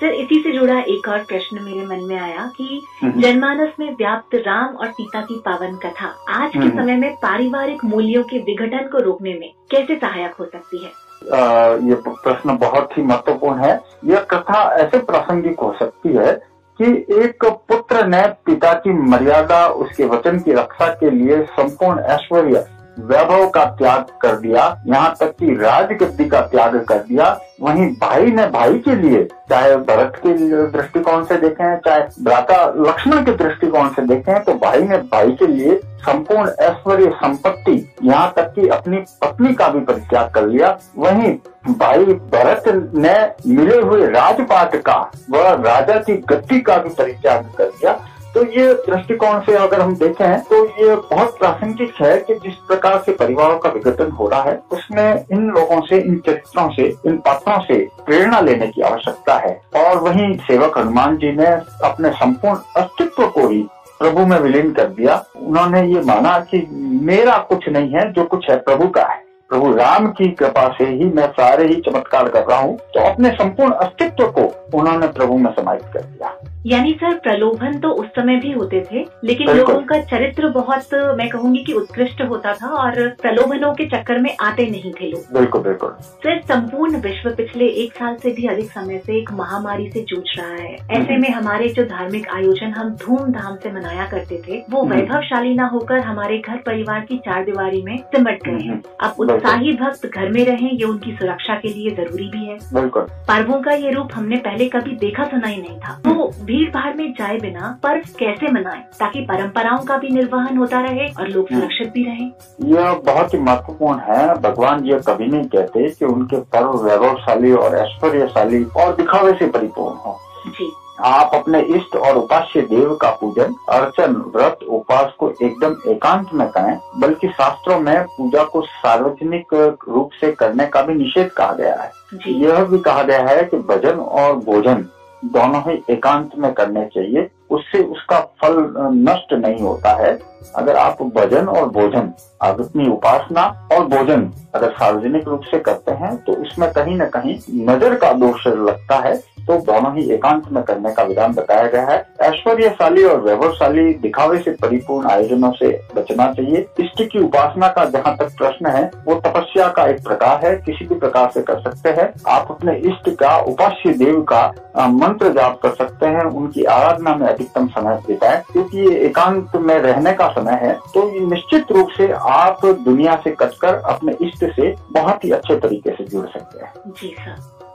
सर 0.00 0.14
इसी 0.14 0.40
से 0.42 0.52
जुड़ा 0.52 0.78
एक 0.88 1.08
और 1.08 1.18
प्रश्न 1.24 1.62
मेरे 1.62 1.84
मन 1.86 2.02
में 2.04 2.16
आया 2.16 2.46
कि 2.56 2.80
हम्म। 3.02 3.20
जनमानस 3.20 3.72
में 3.80 3.88
व्याप्त 3.92 4.34
राम 4.46 4.74
और 4.76 4.90
सीता 4.90 5.20
की 5.20 5.40
पावन 5.44 5.76
कथा 5.76 6.06
आज 6.30 6.52
के 6.52 6.58
हम्म। 6.58 6.70
समय 6.72 6.96
में 6.96 7.14
पारिवारिक 7.16 7.84
मूल्यों 7.84 8.22
के 8.22 8.38
विघटन 8.40 8.88
को 8.92 8.98
रोकने 8.98 9.32
में 9.34 9.50
कैसे 9.70 9.96
सहायक 9.96 10.34
हो 10.34 10.44
सकती 10.46 10.84
है 10.84 10.90
आ, 10.90 11.40
ये 11.82 11.94
प्रश्न 12.06 12.56
बहुत 12.58 12.98
ही 12.98 13.02
महत्वपूर्ण 13.02 13.64
है 13.64 13.80
यह 14.04 14.26
कथा 14.30 14.60
ऐसे 14.76 14.98
प्रासंगिक 15.04 15.60
हो 15.60 15.72
सकती 15.78 16.12
है 16.14 16.34
कि 16.80 16.92
एक 17.16 17.44
पुत्र 17.68 18.06
ने 18.06 18.22
पिता 18.46 18.72
की 18.74 18.92
मर्यादा, 19.10 19.66
उसके 19.66 20.04
वचन 20.04 20.38
की 20.38 20.52
रक्षा 20.52 20.88
के 20.94 21.10
लिए 21.10 21.42
संपूर्ण 21.50 22.00
ऐश्वर्य 22.14 22.64
वैभव 22.98 23.48
का 23.50 23.64
त्याग 23.72 24.06
कर 24.22 24.36
दिया, 24.38 24.62
यहाँ 24.86 25.14
तक 25.20 25.34
कि 25.38 25.54
राजगद्दी 25.56 26.24
का 26.26 26.40
त्याग 26.42 26.76
कर 26.84 26.98
दिया। 26.98 27.38
वहीं 27.60 27.86
भाई 27.96 28.26
ने 28.26 28.46
भाई 28.48 28.78
के 28.78 28.94
लिए, 28.96 29.22
चाहे 29.50 29.76
भरत 29.78 30.16
के 30.16 30.32
दृष्टिकोण 30.68 31.24
से 31.24 31.36
देखें, 31.38 31.76
चाहे 31.78 32.00
भ्राता 32.24 32.64
लक्ष्मण 32.78 33.24
के 33.24 33.32
दृष्टिकोण 33.34 33.88
से 33.88 34.02
देखें 34.06 34.42
तो 34.44 34.54
भाई 34.56 34.82
ने 34.82 34.98
भाई 35.06 35.32
के 35.32 35.46
लिए 35.46 35.76
संपूर्ण 36.00 36.50
ऐश्वर्य 36.60 37.10
संपत्ति, 37.14 37.72
यहाँ 38.04 38.32
तक 38.36 38.52
कि 38.54 38.68
अपनी 38.68 38.98
पत्नी 39.22 39.54
का 39.54 39.68
भी 39.68 39.80
परित्याग 39.82 40.30
कर 40.30 40.46
लिया। 40.46 40.76
वहीं 40.96 41.36
भाई 41.70 42.04
भरत 42.04 42.64
ने 42.96 43.14
मिले 43.46 43.76
हुए 43.78 44.10
राजपाट 44.10 44.76
का 44.82 45.00
व 45.30 45.46
राजा 45.62 45.98
की 46.00 46.16
गद्दी 46.28 46.60
का 46.60 46.76
भी 46.78 46.90
परित्याग 46.92 47.50
कर 47.58 47.64
दिया। 47.66 47.98
तो 48.36 48.42
ये 48.44 48.74
दृष्टिकोण 48.74 49.40
से 49.40 49.54
अगर 49.54 49.80
हम 49.80 49.94
देखें 49.94 50.40
तो 50.40 50.64
ये 50.66 50.96
बहुत 50.96 51.38
प्रासंगिक 51.38 51.94
है 52.02 52.18
कि 52.18 52.34
जिस 52.34 52.54
प्रकार 52.54 53.02
से 53.06 53.12
परिवारों 53.12 53.58
का 53.58 53.70
विघटन 53.70 54.10
हो 54.10 54.28
रहा 54.28 54.42
है, 54.42 54.62
उसमें 54.72 55.24
इन 55.32 55.46
लोगों 55.46 55.80
से, 55.80 55.98
इन 55.98 56.18
चरित्रों 56.18 56.70
से, 56.70 56.96
इन 57.06 57.16
पात्रों 57.16 57.60
से 57.60 57.88
प्रेरणा 58.06 58.40
लेने 58.40 58.66
की 58.66 58.82
आवश्यकता 58.82 59.34
है। 59.34 59.60
और 59.76 59.96
वहीं 59.96 60.38
सेवक 60.38 60.78
हनुमान 60.78 61.16
जी 61.16 61.32
ने 61.32 61.46
अपने 61.84 62.10
संपूर्ण 62.10 62.58
अस्तित्व 62.76 63.26
को 63.26 63.48
ही 63.48 63.66
प्रभु 63.98 64.26
में 64.26 64.40
विलीन 64.40 64.72
कर 64.72 64.86
दिया। 64.86 65.24
उन्होंने 65.36 65.86
ये 65.86 66.00
माना 66.00 66.38
कि 66.40 66.66
मेरा 67.02 67.38
कुछ 67.38 67.68
नहीं 67.68 67.90
है, 67.90 68.12
जो 68.12 68.24
कुछ 68.24 68.50
है 68.50 68.56
प्रभु 68.56 68.88
का 68.88 69.02
है। 69.02 69.26
प्रभु 69.48 69.72
राम 69.72 70.06
की 70.06 70.28
कृपा 70.28 70.68
से 70.68 70.84
ही 70.84 71.04
मैं 71.04 71.28
सारे 71.32 71.66
ही 71.66 71.74
चमत्कार 71.74 72.28
कर 72.28 72.44
रहा 72.44 72.58
हूँ। 72.58 72.76
तो 72.76 73.00
अपने 73.00 73.30
संपूर्ण 73.30 73.72
अस्तित्व 73.72 74.26
को 74.26 74.66
उन्होंने 74.78 75.06
प्रभु 75.06 75.38
में 75.38 75.52
समाहित 75.52 75.82
कर 75.94 76.00
दिया। 76.00 76.35
यानी 76.66 76.92
सर 76.92 77.14
प्रलोभन 77.14 77.78
तो 77.80 77.88
उस 77.92 78.06
समय 78.08 78.36
भी 78.36 78.50
होते 78.52 78.80
थे 78.82 79.04
लेकिन 79.24 79.48
लोगों 79.48 79.80
का 79.82 80.00
चरित्र 80.02 80.48
बहुत 80.48 80.94
मैं 81.18 81.28
कहूँगी 81.28 81.62
कि 81.64 81.72
उत्कृष्ट 81.72 82.22
होता 82.22 82.52
था 82.52 82.68
और 82.74 83.08
प्रलोभनों 83.22 83.72
के 83.74 83.84
चक्कर 83.88 84.18
में 84.18 84.30
आते 84.40 84.66
नहीं 84.66 84.92
थे 84.92 85.10
लोग। 85.10 85.32
बिल्कुल 85.34 85.62
बिल्कुल। 85.62 85.90
सर 86.24 86.40
संपूर्ण 86.42 87.00
विश्व 87.00 87.30
पिछले 87.30 87.66
एक 87.82 87.92
साल 87.92 88.16
से 88.16 88.30
भी 88.30 88.46
अधिक 88.46 88.70
समय 88.70 88.98
से 89.06 89.16
एक 89.18 89.30
महामारी 89.32 89.90
से 89.90 90.04
जूझ 90.08 90.24
रहा 90.38 90.48
है। 90.52 90.72
ऐसे 90.72 91.12
हम्म। 91.12 91.20
में 91.22 91.28
हमारे 91.30 91.68
जो 91.68 91.84
धार्मिक 91.84 92.28
आयोजन 92.34 92.72
हम 92.72 92.90
धूमधाम 93.04 93.56
से 93.56 93.72
मनाया 93.72 94.06
करते 94.06 94.40
थे 94.48 94.62
वो 94.70 94.82
हम्म। 94.82 94.94
वैभवशाली 94.94 95.54
न 95.54 95.68
होकर 95.72 96.00
हमारे 96.00 96.38
घर 96.38 96.56
परिवार 96.66 97.00
की 97.00 97.18
चार 97.18 97.44
दीवारी 97.44 97.82
में 97.82 97.96
सिमट 98.06 98.42
गए 98.44 98.52
हैं। 98.52 98.70
हम्म। 98.70 98.80
अब 99.00 99.20
उत्साही 99.20 99.72
भक्त 99.76 100.06
घर 100.06 100.28
में 100.28 100.44
रहें 100.44 100.70
ये 100.70 100.84
उनकी 100.84 101.12
सुरक्षा 101.12 101.54
के 101.54 101.68
लिए 101.68 101.94
ज़रूरी 101.96 102.28
भी 102.30 102.44
है। 102.46 102.58
पर्वों 102.76 103.60
का 103.62 103.72
ये 103.76 103.90
रूप 103.90 104.08
हमने 104.14 104.36
पहले 104.46 104.68
कभी 104.68 104.96
देखा 104.98 105.24
सुना 105.26 105.48
ही 105.48 105.60
नहीं 105.62 105.78
था। 105.78 105.98
तो 106.04 106.30
भीड़ 106.56 106.68
भाड़ 106.70 106.94
में 106.96 107.12
जाए 107.12 107.38
बिना 107.38 107.78
पर्व 107.82 108.02
कैसे 108.18 108.52
मनाएँ 108.52 108.80
ताकि 108.98 109.20
परंपराओं 109.20 109.78
का 109.78 109.96
भी 109.96 110.08
निर्वहन 110.08 110.56
होता 110.56 110.80
रहे 110.80 111.06
और 111.08 111.28
लोग 111.28 111.46
हम्म। 111.50 111.60
सुरक्षित 111.60 111.88
भी 111.88 112.04
रहे। 112.04 112.24
यह 112.70 112.92
बहुत 113.06 113.34
ही 113.34 113.38
महत्वपूर्ण 113.38 113.98
है। 113.98 114.34
भगवान 114.34 114.84
ये 114.84 115.00
कभी 115.08 115.26
नहीं 115.26 115.44
कहते 115.44 115.88
कि 115.90 116.04
उनके 116.04 116.36
पर्व 116.36 116.78
वैभवशाली 116.84 117.52
और 117.52 117.76
ऐश्वर्यशाली 117.76 118.64
और 118.64 118.96
दिखावे 118.96 119.32
से 119.32 119.46
परिपूर्ण 119.46 119.96
हो। 119.96 120.18
जी। 120.46 120.72
आप 121.00 121.30
अपने 121.34 121.60
इष्ट 121.60 121.96
और 121.96 122.16
उपास्य 122.16 122.60
देव 122.60 122.94
का 122.94 123.10
पूजन 123.10 123.54
अर्चन 123.68 124.14
व्रत 124.36 124.58
उपास 124.68 125.12
को 125.18 125.30
एकदम 125.42 125.90
एकांत 125.90 126.28
में 126.34 126.48
करें 126.48 126.78
बल्कि 126.98 127.28
शास्त्रों 127.28 127.80
में 127.80 128.04
पूजा 128.04 128.44
को 128.44 128.62
सार्वजनिक 128.62 129.76
रूप 129.88 130.10
से 130.20 130.32
करने 130.32 130.66
का 130.66 130.82
भी 130.82 130.94
निषेध 130.94 131.28
कहा 131.28 131.52
गया 131.52 131.74
है। 131.74 131.90
यह 132.28 132.64
भी 132.64 132.78
कहा 132.78 133.02
गया 133.02 133.22
है 133.22 133.44
कि 133.44 133.56
भजन 133.56 133.98
और 133.98 134.36
भोजन 134.36 134.84
दोनों 135.24 135.60
ही 135.62 135.82
एकांत 135.90 136.30
में 136.38 136.52
करने 136.54 136.84
चाहिए, 136.94 137.28
उससे 137.50 137.82
उसका 137.84 138.20
फल 138.40 138.56
नष्ट 138.78 139.32
नहीं 139.34 139.60
होता 139.60 139.90
है। 139.96 140.18
अगर 140.56 140.76
आप 140.76 141.02
भजन 141.16 141.46
और 141.48 141.68
भोजन 141.68 142.12
अग्नि 142.42 142.88
उपासना 142.88 143.44
और 143.72 143.86
भोजन 143.86 144.30
अगर 144.54 144.70
सार्वजनिक 144.70 145.28
रूप 145.28 145.42
से 145.50 145.58
करते 145.58 145.92
हैं 145.94 146.16
तो 146.24 146.32
उसमें 146.32 146.70
कहीं 146.72 146.96
ना 146.96 147.06
कहीं 147.06 147.38
नज़र 147.66 147.94
का 147.94 148.12
दोष 148.14 148.46
लगता 148.46 148.98
है 148.98 149.14
तो 149.48 149.56
दोनों 149.62 149.94
ही 149.96 150.10
एकांत 150.12 150.50
में 150.52 150.62
करने 150.64 150.92
का 150.92 151.02
विधान 151.02 151.32
बताया 151.32 151.66
गया 151.66 151.86
है। 151.86 151.98
ऐश्वर्यशाली 152.22 153.04
और 153.04 153.20
वैभवशाली 153.20 153.92
दिखावे 153.96 154.38
से 154.38 154.50
परिपूर्ण 154.62 155.10
आयोजनों 155.10 155.50
से 155.52 155.68
बचना 155.96 156.32
चाहिए। 156.32 156.66
इष्ट 156.80 157.02
की 157.02 157.18
उपासना 157.18 157.68
का 157.68 157.84
जहाँ 157.86 158.16
तक 158.16 158.36
प्रश्न 158.38 158.66
है, 158.68 158.90
वो 159.06 159.14
तपस्या 159.20 159.68
का 159.68 159.86
एक 159.86 160.02
प्रकार 160.04 160.46
है, 160.46 160.54
किसी 160.56 160.86
भी 160.86 160.94
प्रकार 160.96 161.30
से 161.34 161.42
कर 161.42 161.60
सकते 161.60 161.90
हैं। 161.92 162.12
आप 162.28 162.50
अपने 162.50 162.76
इष्ट 162.80 163.10
का, 163.16 163.36
उपास्य 163.44 163.92
देव 163.94 164.20
का 164.22 164.46
मंत्र 164.78 165.32
जाप 165.32 165.58
कर 165.62 165.74
सकते 165.74 166.06
हैं, 166.06 166.24
उनकी 166.24 166.64
आराधना 166.70 167.14
में 167.16 167.26
अधिकतम 167.28 167.66
समय 167.68 168.00
बिताएँ। 168.06 168.42
क्योंकि 168.52 168.78
ये 168.80 168.96
एकांत 169.06 169.56
में 169.56 169.74
रहने 169.76 170.12
का 170.12 170.28
समय 170.30 170.58
है 170.62 170.72
तो 170.94 171.10
निश्चित 171.26 171.72
रूप 171.72 171.88
से 171.96 172.10
आप 172.12 172.64
दुनिया 172.66 173.16
से 173.24 173.30
कटकर 173.32 173.74
अपने 173.86 174.12
इष्ट 174.22 174.44
से 174.50 174.74
बहुत 174.92 175.24
ही 175.24 175.30
अच्छे 175.30 175.56
तरीके 175.58 175.90
से 175.90 176.04
जुड़ 176.06 176.26
सकते 176.28 176.64
हैं। 176.64 176.72
जी 176.88 177.14
सर। 177.18 177.65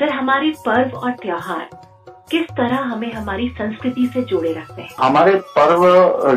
सर 0.00 0.08
हमारे 0.08 0.50
पर्व 0.50 0.96
और 0.96 1.10
त्योहार 1.10 1.68
किस 2.30 2.42
तरह 2.42 2.76
हमें 2.76 3.12
हमारी 3.12 3.48
संस्कृति 3.48 4.10
से 4.14 4.22
जोड़े 4.22 4.52
रखते 4.52 4.82
हैं? 4.82 4.90
हमारे 5.00 5.34
पर्व 5.34 5.84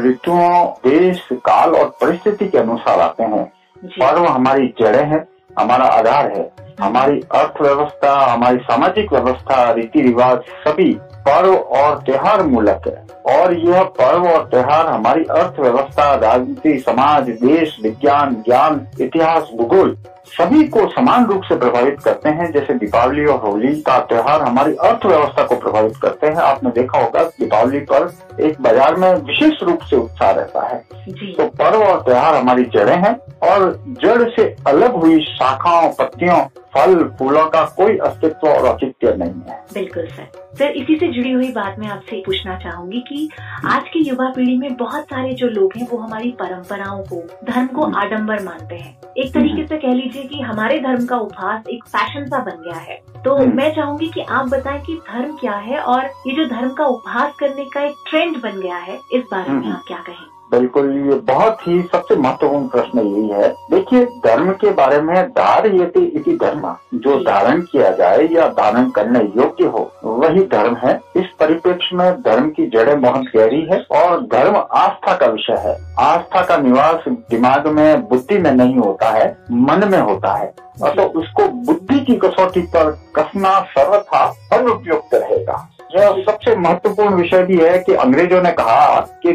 ऋतुओं 0.06 0.66
देश 0.90 1.30
काल 1.32 1.76
और 1.76 1.86
परिस्थिति 2.02 2.48
के 2.48 2.58
अनुसार 2.58 3.00
आते 3.00 3.24
हैं। 3.24 3.46
पर्व 3.86 4.26
हमारी 4.26 4.68
जड़ें 4.80 5.06
हैं 5.06 5.28
हमारा 5.60 5.86
आधार 5.86 6.32
है। 6.32 6.52
हमारी 6.82 7.22
अर्थव्यवस्था 7.36 8.34
हमारी 8.34 8.58
सामाजिक 8.58 9.14
व्यवस्था 9.14 9.72
रीति 9.72 10.02
रिवाज 10.02 10.38
सभी 10.38 10.94
पर्व 11.28 11.56
और 11.56 11.98
त्योहार 11.98 12.44
मूलक 12.44 12.88
है। 12.88 13.08
और 13.40 13.58
यह 13.60 13.84
पर्व 13.84 14.28
और 14.28 14.46
त्योहार 14.46 14.88
हमारी 14.88 15.24
अर्थव्यवस्था 15.24 16.16
राजनीति 16.16 16.80
समाज 16.80 17.30
देश 17.30 17.78
विज्ञान 17.84 18.36
ज्ञान 18.36 18.88
इतिहास 19.02 19.52
भूगोल 19.58 19.98
सभी 20.28 20.64
को 20.68 20.88
समान 20.90 21.26
रूप 21.26 21.42
से 21.44 21.56
प्रभावित 21.56 22.00
करते 22.00 22.30
हैं 22.30 22.52
जैसे 22.52 22.74
दीपावली 22.74 23.26
और 23.26 23.40
होली 23.40 23.74
का 23.82 23.98
त्योहार 24.02 24.42
हमारी 24.42 24.74
अर्थव्यवस्था 24.76 25.44
को 25.44 25.56
प्रभावित 25.56 25.98
करते 25.98 26.28
हैं। 26.28 26.42
आपने 26.44 26.70
देखा 26.72 27.00
होगा 27.00 27.24
दीपावली 27.24 27.80
पर 27.92 28.12
एक 28.42 28.62
बाज़ार 28.62 28.96
में 28.96 29.14
विशेष 29.16 29.64
रूप 29.64 29.82
से 29.90 29.96
उत्साह 29.96 30.32
रहता 30.32 30.68
है। 30.68 30.84
जी। 31.10 31.34
तो 31.34 31.48
पर्व 31.54 31.84
और 31.84 32.02
त्योहार 32.02 32.36
हमारी 32.36 32.64
जड़ें 32.74 32.96
हैं 32.98 33.16
और 33.44 33.72
जड़ 34.02 34.30
से 34.30 34.56
अलग 34.68 34.96
हुई 34.96 35.20
शाखाओं 35.26 35.90
पत्तियों 36.00 36.44
फल 36.74 37.04
फूलों 37.18 37.46
का 37.46 37.64
कोई 37.78 37.98
अस्तित्व 37.98 38.48
और 38.48 38.68
औचित्य 38.68 39.14
नहीं 39.18 39.42
है। 39.50 39.60
बिल्कुल 39.74 40.08
सर। 40.08 40.42
सर 40.58 40.72
इसी 40.72 40.96
से 40.96 41.08
जुड़ी 41.08 41.32
हुई 41.32 41.52
बात 41.52 41.76
मैं 41.80 41.88
आपसे 41.88 42.22
पूछना 42.26 42.58
चाहूँगी 42.60 43.00
कि 43.00 43.30
आज 43.66 43.84
की 43.84 44.00
युवा 44.00 44.30
पीढ़ी 44.30 44.58
में 44.58 44.76
बहुत 44.76 45.04
सारे 45.04 45.34
जो 45.34 45.48
लोग 45.50 45.78
हैं 45.78 45.88
वो 45.92 45.98
हमारी 45.98 46.32
परंपराओं 46.40 47.04
को 47.04 47.22
धर्म 47.46 47.68
को। 47.68 47.92
आडंबर 48.00 48.44
मानते 48.44 48.76
हैं। 48.76 49.14
एक 49.18 49.34
तरीके 49.34 49.66
से 49.68 49.78
कह 49.78 49.94
लीजिए 49.94 50.13
कि 50.22 50.42
हमारे 50.42 50.80
धर्म 50.80 51.06
का 51.06 51.18
उपहास 51.18 51.68
एक 51.68 51.84
फ़ैशन 51.84 52.26
सा 52.26 52.40
बन 52.40 52.62
गया 52.62 52.76
है 52.76 53.02
तो 53.24 53.36
हम्म। 53.36 53.56
मैं 53.56 53.74
चाहूँगी 53.76 54.10
कि 54.10 54.22
आप 54.22 54.48
बताएँ 54.48 54.82
कि 54.82 54.96
धर्म 54.96 55.36
क्या 55.38 55.56
है 55.56 55.80
और 55.80 56.06
ये 56.28 56.36
जो 56.36 56.46
धर्म 56.46 56.74
का 56.74 56.86
उपहास 56.86 57.34
करने 57.40 57.66
का 57.66 57.82
एक 57.82 57.96
ट्रेंड 58.10 58.42
बन 58.42 58.60
गया 58.60 58.78
है 58.78 59.00
इस 59.14 59.24
बारे 59.32 59.52
में 59.52 59.62
हम्म। 59.62 59.72
आप 59.72 59.84
क्या 59.88 59.98
कहें 59.98 60.33
बिल्कुल 60.54 60.90
ये 61.08 61.16
बहुत 61.28 61.68
ही 61.68 61.82
सबसे 61.82 62.16
महत्वपूर्ण 62.16 62.68
प्रश्न 62.68 63.00
यही 63.00 63.28
है। 63.30 63.48
देखिए 63.72 64.06
धर्म 64.26 64.52
के 64.54 64.72
बारे 64.72 65.02
में 65.02 65.16
धार्यते 65.30 66.00
इति 66.00 66.38
धर्म। 66.42 66.76
जो 66.96 67.18
धारण 67.20 67.62
किया 67.62 67.90
जाए 67.92 68.28
या 68.32 68.48
धारण 68.50 68.90
करने 68.90 69.20
योग्य 69.38 69.66
हो 69.66 69.92
वही 70.04 70.44
धर्म 70.48 70.76
है। 70.76 71.00
इस 71.16 71.26
परिप्रेक्ष्य 71.40 71.96
में 71.96 72.22
धर्म 72.22 72.50
की 72.50 72.66
जड़ें 72.68 73.02
बहुत 73.02 73.26
गहरी 73.36 73.62
है 73.62 73.80
और 73.92 74.22
धर्म 74.24 74.56
आस्था 74.72 75.16
का 75.16 75.28
विषय 75.28 75.58
है। 75.60 75.76
आस्था 76.00 76.42
का 76.42 76.58
निवास 76.58 77.04
दिमाग 77.08 77.68
में 77.68 78.08
बुद्धि 78.08 78.38
में 78.38 78.52
नहीं 78.52 78.78
होता 78.78 79.10
है 79.10 79.38
मन 79.52 79.88
में 79.92 80.00
होता 80.00 80.34
है। 80.34 80.54
और 80.84 80.96
तो 80.96 81.04
उसको 81.20 81.48
बुद्धि 81.66 82.00
की 82.00 82.16
कसौटी 82.16 82.62
पर 82.62 82.92
कसना 83.16 83.60
सर्वथा 83.70 84.26
अनुपयुक्त 84.54 85.14
रहेगा। 85.14 85.70
यह 85.96 86.24
सबसे 86.26 86.56
महत्वपूर्ण 86.56 87.16
विषय 87.16 87.44
भी 87.44 87.58
है 87.58 87.78
कि 87.80 87.94
अंग्रेज़ों 87.94 88.42
ने 88.42 88.52
कहा 88.52 89.00
कि 89.24 89.34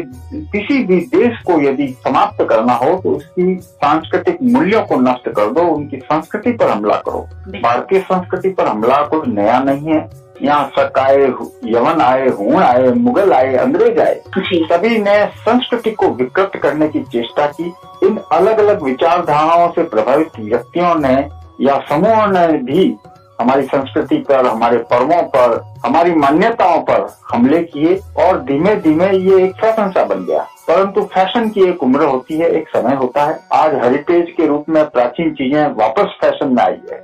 किसी 0.53 0.83
भी 0.83 0.99
देश 1.13 1.41
को 1.47 1.59
यदि 1.61 1.87
समाप्त 2.03 2.43
करना 2.49 2.73
हो 2.73 2.95
तो 3.01 3.09
उसकी 3.09 3.55
सांस्कृतिक 3.61 4.37
मूल्यों 4.43 4.81
को 4.81 4.95
नष्ट 5.01 5.29
कर 5.29 5.51
दो 5.51 5.61
उनकी 5.75 5.97
संस्कृति 5.97 6.51
पर 6.51 6.69
हमला 6.69 6.95
करो। 7.05 7.21
भारतीय 7.61 7.99
संस्कृति 8.01 8.49
पर 8.49 8.67
हमला 8.67 8.97
कोई 9.05 9.31
नया 9.31 9.59
नहीं 9.59 9.93
है। 9.93 10.09
यहाँ 10.43 10.71
शक 10.75 10.97
आए 10.99 11.23
यवन 11.65 12.01
आए 12.01 12.27
हूण 12.29 12.55
आए 12.55 12.91
मुगल 12.97 13.33
आए 13.33 13.55
अंग्रेज़ 13.57 13.99
आए 13.99 14.21
सभी 14.67 14.97
ने 14.97 15.25
संस्कृति 15.39 15.91
को 15.91 16.07
विकृत 16.13 16.51
करने 16.63 16.87
की 16.87 16.99
चेष्टा 17.03 17.45
की। 17.51 17.71
इन 18.03 18.17
अलग 18.31 18.59
अलग 18.59 18.83
विचारधाराओं 18.83 19.69
से 19.71 19.83
प्रभावित 19.85 20.39
व्यक्तियों 20.39 20.93
ने 20.97 21.15
या 21.61 21.79
समूहों 21.89 22.27
ने 22.27 22.47
भी 22.63 22.85
हमारी 23.41 23.63
संस्कृति 23.63 24.17
पर, 24.17 24.45
हमारे 24.45 24.77
पर्वों 24.77 25.21
पर, 25.23 25.73
हमारी 25.85 26.15
मान्यताओं 26.15 26.81
पर 26.81 27.07
हमले 27.31 27.63
किए 27.63 27.95
और 28.17 28.41
धीमे 28.43 28.75
धीमे 28.75 29.11
ये 29.11 29.43
एक 29.43 29.55
फ़ैशन 29.55 29.89
सा 29.89 30.03
बन 30.03 30.25
गया। 30.25 30.47
परंतु 30.69 31.01
फ़ैशन 31.13 31.47
की 31.49 31.61
एक 31.61 31.83
उम्र 31.83 32.05
होती 32.05 32.37
है 32.37 32.49
एक 32.57 32.67
समय 32.69 32.95
होता 32.95 33.23
है। 33.25 33.37
आज 33.53 33.73
हेरिटेज 33.83 34.27
के 34.37 34.47
रूप 34.47 34.65
में 34.69 34.83
प्राचीन 34.89 35.31
चीज़ें 35.35 35.61
वापस 35.75 36.11
फ़ैशन 36.21 36.53
में 36.55 36.61
आई 36.63 36.77
है। 36.91 36.97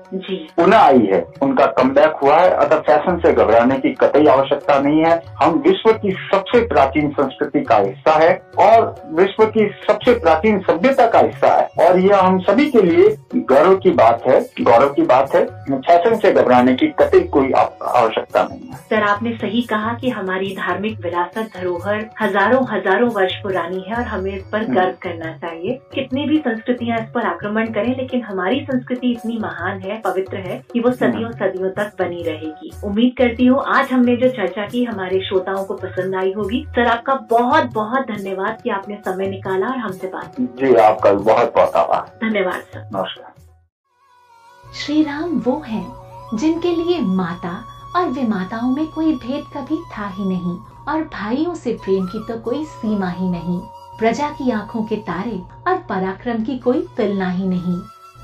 पुनः 0.57 0.77
आई 0.77 1.07
है। 1.13 1.23
उनका 1.41 1.65
कमबैक 1.77 2.19
हुआ 2.23 2.35
है। 2.35 2.49
अतः 2.55 2.79
फ़ैशन 2.79 3.17
से 3.19 3.31
घबराने 3.33 3.77
की 3.77 3.93
कतई 3.93 4.25
आवश्यकता 4.25 4.79
नहीं 4.79 5.03
है। 5.05 5.15
हम 5.41 5.57
विश्व 5.67 5.91
की 5.93 6.11
सबसे 6.31 6.61
प्राचीन 6.67 7.09
संस्कृति 7.11 7.61
का 7.61 7.77
हिस्सा 7.77 8.13
है 8.17 8.35
और 8.59 8.93
विश्व 9.13 9.45
की 9.47 9.67
सबसे 9.87 10.13
प्राचीन 10.19 10.59
सभ्यता 10.69 11.07
का 11.07 11.19
हिस्सा 11.19 11.53
है। 11.55 11.87
और 11.87 11.99
यह 11.99 12.19
हम 12.19 12.39
सभी 12.41 12.69
के 12.71 12.81
लिए 12.81 13.09
गौरव 13.35 13.75
की 13.77 13.91
बात 13.93 14.27
है 14.27 14.39
गौरव 14.61 14.93
की 14.93 15.01
बात 15.05 15.35
है। 15.35 15.45
फ़ैशन 15.71 16.15
से 16.17 16.31
घबराने 16.33 16.75
की 16.75 16.87
कतई 17.01 17.19
कोई 17.29 17.51
आवश्यकता 17.51 18.43
नहीं 18.43 18.69
है। 18.69 18.77
सर 18.85 19.03
आपने 19.05 19.35
सही 19.37 19.61
कहा 19.65 19.93
कि 20.01 20.09
हमारी 20.11 20.55
धार्मिक 20.55 20.99
विरासत 21.01 21.51
धरोहर 21.57 22.05
हज़ारों 22.21 22.63
हज़ारों 22.71 23.09
वर्ष 23.11 23.35
पुरानी 23.35 23.53
है 23.55 23.95
और 23.95 24.03
हमें 24.03 24.31
इस 24.31 24.43
पर 24.51 24.63
गर्व 24.65 24.95
करना 25.01 25.31
चाहिए। 25.37 25.79
कितनी 25.93 26.25
भी 26.25 26.37
संस्कृतियाँ 26.37 26.97
इस 26.99 27.09
पर 27.15 27.25
आक्रमण 27.25 27.71
करें 27.73 27.95
लेकिन 27.97 28.21
हमारी 28.21 28.59
संस्कृति 28.61 29.11
इतनी 29.11 29.37
महान 29.37 29.79
है 29.81 29.99
पवित्र 30.01 30.37
है 30.37 30.61
कि 30.73 30.79
वो 30.79 30.91
सदियों 30.91 31.31
सदियों 31.31 31.69
तक 31.69 31.91
बनी 31.99 32.23
रहेगी। 32.23 32.71
उम्मीद 32.83 33.13
करती 33.17 33.45
हूँ 33.45 33.63
आज 33.67 33.91
हमने 33.91 34.15
जो 34.15 34.29
चर्चा 34.29 34.65
की 34.65 34.83
हमारे 34.83 35.19
श्रोताओं 35.19 35.63
को 35.65 35.73
पसंद 35.73 36.15
आई 36.15 36.33
होगी। 36.33 36.63
सर 36.69 36.87
आपका 36.87 37.15
बहुत 37.31 37.71
बहुत 37.73 38.07
धन्यवाद 38.07 38.61
की 38.61 38.69
आपने 38.69 38.95
समय 39.05 39.27
निकाला 39.27 39.67
और 39.67 39.77
हमसे 39.77 40.07
बात 40.07 40.35
की। 40.35 40.45
जी 40.45 40.75
आपका 40.75 41.13
बहुत 41.13 41.53
बहुत 41.55 41.75
आभार। 41.75 42.27
धन्यवाद 42.27 42.61
सर। 42.73 42.89
नमस्कार। 42.93 43.33
श्री 44.63 45.03
राम 45.03 45.39
वो 45.39 45.59
हैं 45.67 46.37
जिनके 46.37 46.75
लिए 46.75 46.99
माता 47.01 47.51
और 47.95 48.07
विमाताओं 48.09 48.75
में 48.75 48.85
कोई 48.87 49.13
भेद 49.15 49.43
कभी 49.57 49.77
था 49.97 50.07
ही 50.07 50.25
नहीं। 50.25 50.57
और 50.87 51.03
भाइयों 51.03 51.55
से 51.55 51.73
प्रेम 51.73 52.05
की 52.05 52.19
तो 52.27 52.39
कोई 52.39 52.65
सीमा 52.65 53.09
ही 53.09 53.29
नहीं। 53.29 53.59
प्रजा 53.99 54.29
की 54.29 54.51
आँखों 54.51 54.83
के 54.83 54.95
तारे 54.95 55.41
और 55.67 55.77
पराक्रम 55.89 56.43
की 56.43 56.57
कोई 56.57 56.81
तुलना 56.97 57.29
ही 57.29 57.47
नहीं। 57.47 57.77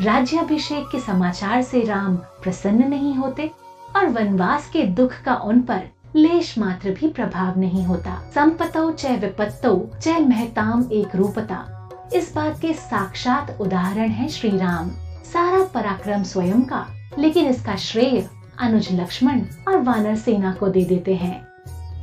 राज्याभिषेक 0.05 0.87
के 0.91 0.99
समाचार 0.99 1.61
से 1.61 1.83
राम 1.83 2.15
प्रसन्न 2.15 2.87
नहीं 2.87 3.13
होते 3.15 3.51
और 3.95 4.07
वनवास 4.07 4.69
के 4.69 4.83
दुख 4.83 5.13
का 5.25 5.35
उन 5.35 5.61
पर 5.61 5.81
लेश 6.15 6.57
मात्र 6.57 6.91
भी 6.91 7.07
प्रभाव 7.07 7.59
नहीं 7.59 7.85
होता। 7.85 8.21
संपतो 8.35 8.91
चय 8.91 9.15
विपत्तो 9.15 9.91
चय 10.01 10.19
महताम 10.19 10.89
एक 10.91 11.15
रूपता। 11.15 11.89
इस 12.13 12.35
बात 12.35 12.59
के 12.59 12.73
साक्षात 12.73 13.57
उदाहरण 13.61 14.09
है 14.09 14.27
श्री 14.29 14.57
राम। 14.57 14.89
सारा 15.23 15.63
पराक्रम 15.63 16.23
स्वयं 16.23 16.61
का, 16.61 16.85
लेकिन 17.19 17.45
इसका 17.45 17.75
श्रेय 17.75 18.29
अनुज 18.59 18.87
लक्ष्मण 18.91 19.41
और 19.67 19.77
वानर 19.77 20.15
सेना 20.15 20.53
को 20.53 20.67
दे 20.67 20.83
देते 20.85 21.15
हैं। 21.15 21.50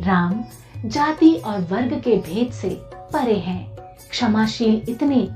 राम 0.00 0.42
जाति 0.84 1.34
और 1.36 1.60
वर्ग 1.60 2.00
के 2.04 2.16
भेद 2.16 2.52
से 2.52 2.68
परे 3.12 3.38
हैं। 3.38 3.76
क्षमाशील 4.10 4.82
इतने 4.88 5.28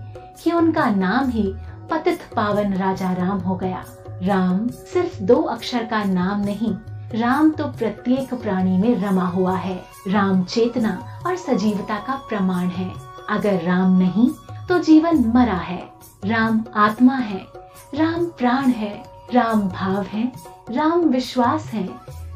कि 0.42 0.52
उनका 0.52 0.88
नाम 0.90 1.28
ही 1.28 1.52
पतित 1.90 2.20
पावन 2.36 2.74
राजा 2.74 3.12
राम 3.12 3.38
हो 3.38 3.54
गया। 3.54 3.84
राम 4.22 4.66
सिर्फ़ 4.68 5.22
दो 5.22 5.36
अक्षर 5.42 5.84
का 5.84 6.02
नाम 6.04 6.40
नहीं, 6.40 6.74
राम 7.20 7.50
तो 7.50 7.64
प्रत्येक 7.68 8.34
प्राणी 8.34 8.76
में 8.78 9.02
रमा 9.02 9.26
हुआ 9.26 9.56
है। 9.56 9.80
राम 10.08 10.42
चेतना 10.44 11.22
और 11.26 11.36
सजीवता 11.36 11.96
का 11.96 12.14
प्रमाण 12.28 12.68
है। 12.68 12.90
अगर 13.30 13.62
राम 13.62 13.98
नहीं 13.98 14.28
तो 14.68 14.78
जीवन 14.78 15.24
मरा 15.34 15.56
है। 15.60 15.82
राम 16.24 16.64
आत्मा 16.76 17.14
है, 17.14 17.46
राम 17.94 18.24
प्राण 18.38 18.70
है, 18.70 18.92
राम 19.34 19.68
भाव 19.68 20.02
है, 20.02 20.32
राम 20.70 21.00
विश्वास 21.00 21.64
है, 21.66 21.88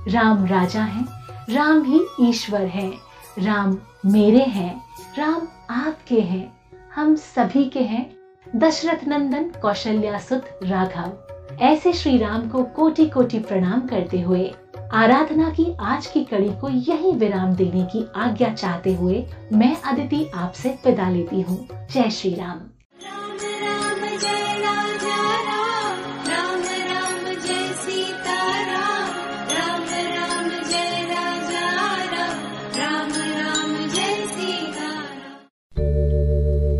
राम 0.09 0.45
राजा 0.47 0.83
है 0.83 1.05
राम 1.51 1.83
ही 1.83 2.01
ईश्वर 2.21 2.61
है। 2.61 2.93
राम 3.39 3.79
मेरे 4.07 4.43
हैं। 4.43 4.85
राम 5.19 5.49
आपके 5.71 6.21
हैं। 6.21 6.57
हम 6.95 7.15
सभी 7.17 7.65
के 7.65 7.81
हैं। 7.81 8.17
दशरथ 8.57 9.09
नंदन 9.09 9.53
कौशल्या 9.63 10.19
सुत 10.19 10.45
राघव। 10.63 11.13
ऐसे 11.61 11.93
श्री 11.93 12.19
राम 12.19 12.49
को 12.49 12.65
कोटि 12.65 13.07
कोटि 13.07 13.39
प्रणाम 13.39 13.81
करते 13.81 14.21
हुए, 14.21 14.55
आराधना 14.93 15.51
की 15.51 15.77
आज 15.81 16.07
की 16.07 16.25
कड़ी 16.25 16.51
को 16.61 16.69
यही 16.69 17.13
विराम 17.13 17.55
देने 17.55 17.83
की 17.83 18.07
आज्ञा 18.17 18.49
चाहते 18.49 18.95
हुए, 18.95 19.27
मैं 19.53 19.83
अदिति 19.83 20.31
आपसे 20.35 20.79
विदा 20.87 21.11
लेती 21.11 21.41
हूँ। 21.41 21.69
जय 21.73 22.11
श्री 22.11 22.35
राम। 22.35 22.76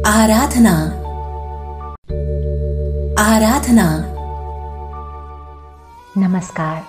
आराधना। 0.07 0.73
आराधना। 3.23 3.87
नमस्कार। 6.19 6.83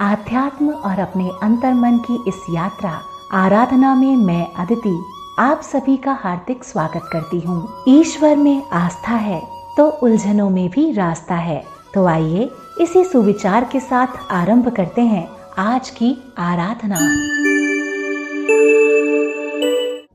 आध्यात्म 0.00 0.70
और 0.70 0.98
अपने 0.98 1.30
अंतर 1.42 1.74
मन 1.74 1.98
की 1.98 2.18
इस 2.28 2.34
यात्रा, 2.50 3.00
आराधना 3.32 3.94
में 3.94 4.16
मैं 4.16 4.46
अदिति, 4.54 4.96
आप 5.38 5.60
सभी 5.62 5.96
का 5.96 6.18
हार्दिक 6.22 6.64
स्वागत 6.64 7.08
करती 7.12 7.40
हूँ। 7.40 7.84
ईश्वर 7.88 8.36
में 8.36 8.68
आस्था 8.70 9.14
है 9.14 9.40
तो 9.76 9.88
उलझनों 9.88 10.50
में 10.50 10.68
भी 10.70 10.92
रास्ता 10.92 11.34
है। 11.34 11.64
तो 11.94 12.06
आइए, 12.06 12.50
इसी 12.80 13.04
सुविचार 13.04 13.64
के 13.64 13.80
साथ 13.80 14.32
आरंभ 14.32 14.68
करते 14.68 15.02
हैं 15.02 15.28
आज 15.58 15.90
की 15.90 16.34
आराधना। 16.38 16.98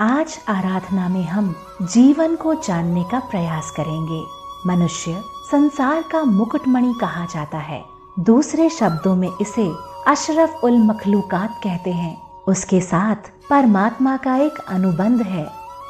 आज 0.01 0.39
आराधना 0.47 1.09
में 1.09 1.23
हम 1.23 1.53
जीवन 1.81 2.35
को 2.35 2.53
जानने 2.53 3.03
का 3.03 3.19
प्रयास 3.19 3.69
करेंगे। 3.71 4.21
मनुष्य 4.67 5.21
संसार 5.51 6.01
का 6.11 6.23
मुकुटमणि 6.23 6.93
कहा 7.01 7.25
जाता 7.25 7.57
है। 7.57 7.83
दूसरे 8.19 8.69
शब्दों 8.69 9.15
में 9.15 9.29
इसे 9.41 9.69
अशरफ 10.07 10.61
उल 10.63 10.77
मखलूकात 10.77 11.59
कहते 11.63 11.91
हैं। 11.91 12.17
उसके 12.47 12.79
साथ 12.81 13.29
परमात्मा 13.49 14.15
का 14.17 14.35
एक 14.35 14.57
अनुबंध 14.69 15.21
है 15.21 15.45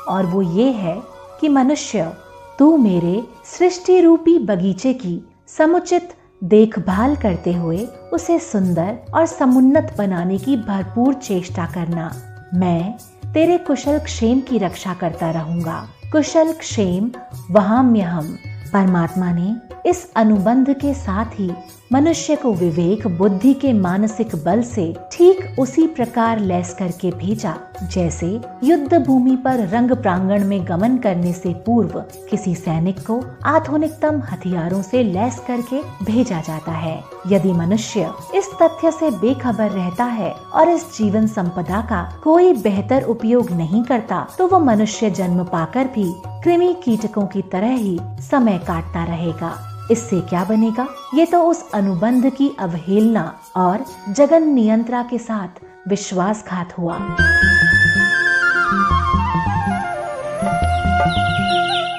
और 0.08 0.26
वो 0.26 0.42
ये 0.42 0.72
है 0.72 1.02
कि 1.42 1.50
मनुष्य, 1.50 2.12
तू 2.60 2.78
मेरे 2.78 3.24
सृष्टि 3.46 4.00
रूपी 4.02 4.38
बगीचे 4.40 4.94
की 4.94 5.20
समुचित 5.48 6.14
देखभाल 6.44 7.16
करते 7.16 7.54
हुए 7.54 7.86
उसे 8.14 8.40
सुंदर 8.40 8.98
और 9.14 9.26
समुन्नत 9.26 9.96
बनाने 9.98 10.38
की 10.38 10.58
भरपूर 10.58 11.14
चेष्टा 11.14 11.66
करना। 11.66 12.12
मैं 12.54 12.96
तेरे 13.34 13.58
कुशल 13.58 14.00
क्षेम 14.00 14.42
की 14.42 14.58
रक्षा 14.58 14.94
करता 14.94 15.32
रहूँगा। 15.32 15.88
कुशल 16.12 16.54
क्षेम, 16.54 17.12
वहाम्यहम। 17.52 18.26
हम 18.26 18.38
परमात्मा 18.74 19.32
ने 19.32 19.56
इस 19.90 20.14
अनुबंध 20.16 20.74
के 20.74 20.94
साथ 20.94 21.26
ही 21.26 21.52
मनुष्य 21.92 22.36
को 22.36 22.52
विवेक, 22.54 23.06
बुद्धि 23.08 23.54
के 23.54 23.72
मानसिक 23.74 24.36
बल 24.44 24.62
से 24.64 24.84
ठीक 25.12 25.60
उसी 25.60 25.86
प्रकार 25.88 26.40
लैस 26.40 26.74
करके 26.74 27.10
भेजा, 27.12 27.54
जैसे 27.84 28.28
युद्ध 28.64 28.98
भूमि 28.98 29.36
पर 29.36 29.66
रंग 29.70 29.92
प्रांगण 29.92 30.46
में 30.48 30.64
गमन 30.68 30.96
करने 30.98 31.34
से 31.34 31.54
पूर्व 31.66 32.00
किसी 32.30 32.54
सैनिक 32.56 33.00
को 33.08 33.20
आधुनिकतम 33.46 34.22
हथियारों 34.32 34.82
से 34.82 35.02
लैस 35.04 35.40
करके 35.48 35.82
भेजा 36.06 36.40
जाता 36.42 36.72
है। 36.72 36.96
यदि 37.28 37.52
मनुष्य 37.54 38.12
इस 38.36 38.50
तथ्य 38.62 38.92
से 38.92 39.10
बेखबर 39.12 39.70
रहता 39.70 40.06
है 40.06 40.32
और 40.32 40.70
इस 40.70 40.86
जीवन 40.98 41.28
संपदा 41.28 41.82
का 41.82 42.02
कोई 42.24 42.54
बेहतर 42.54 43.04
उपयोग 43.06 43.52
नहीं 43.52 43.84
करता 43.84 44.26
तो 44.38 44.48
वो 44.48 44.60
मनुष्य 44.60 45.10
जन्म 45.12 45.44
पाकर 45.44 45.88
भी 45.96 46.12
कृमि 46.44 46.74
कीटकों 46.84 47.26
की 47.28 47.42
तरह 47.42 47.76
ही 47.76 48.00
समय 48.30 48.58
काटता 48.68 49.04
रहेगा। 49.06 49.52
इससे 49.92 50.22
क्या 50.22 50.44
बनेगा? 50.44 50.88
ये 51.14 51.26
तो 51.26 51.44
उस 51.44 51.72
अनुबंध 51.72 52.30
की 52.30 52.52
अवहेलना 52.60 53.40
और 53.56 53.86
जगन 54.10 54.44
नियंत्रा 54.44 55.04
के 55.04 55.18
साथ 55.18 55.64
विश्वासघात 55.88 56.78
हुआ। 56.78 56.96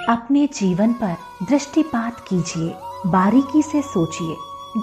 अपने 0.09 0.47
जीवन 0.47 0.93
पर 0.93 1.17
दृष्टिपात 1.49 2.17
कीजिए, 2.29 2.75
बारीकी 3.07 3.63
से 3.63 3.83
सोचिए, 3.83 4.37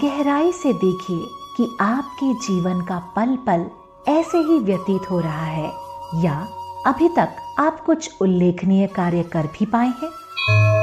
गहराई 0.04 0.52
से 0.52 0.74
देखिए 0.74 1.26
कि 1.58 1.78
आपके 1.82 2.34
जीवन 2.34 2.82
का 2.82 3.00
पल 3.16 3.38
पल 3.48 3.66
ऐसे 4.08 4.38
ही 4.38 4.60
व्यतीत 4.60 5.02
हो 5.12 5.20
रहा 5.20 5.46
है। 5.46 5.72
या 6.16 6.48
अभी 6.88 7.10
तक 7.10 7.30
आप 7.60 7.80
कुछ 7.80 8.10
उल्लेखनीय 8.22 8.88
कार्य 8.88 9.24
कर 9.24 9.42
भी 9.42 9.66
पाए 9.66 9.88
हैं? 9.88 10.79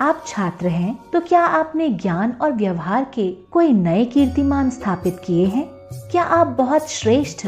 आप 0.00 0.22
छात्र 0.26 0.68
हैं 0.68 0.98
तो 1.12 1.20
क्या 1.20 1.40
आपने 1.40 1.88
ज्ञान 1.88 2.30
और 2.32 2.52
व्यवहार 2.52 3.04
के 3.04 3.30
कोई 3.50 3.72
नए 3.72 4.04
कीर्तिमान 4.04 4.70
स्थापित 4.70 5.20
किए 5.24 5.46
हैं? 5.46 5.64
क्या 6.10 6.22
आप 6.22 6.46
बहुत 6.46 6.88
श्रेष्ठ 6.88 7.46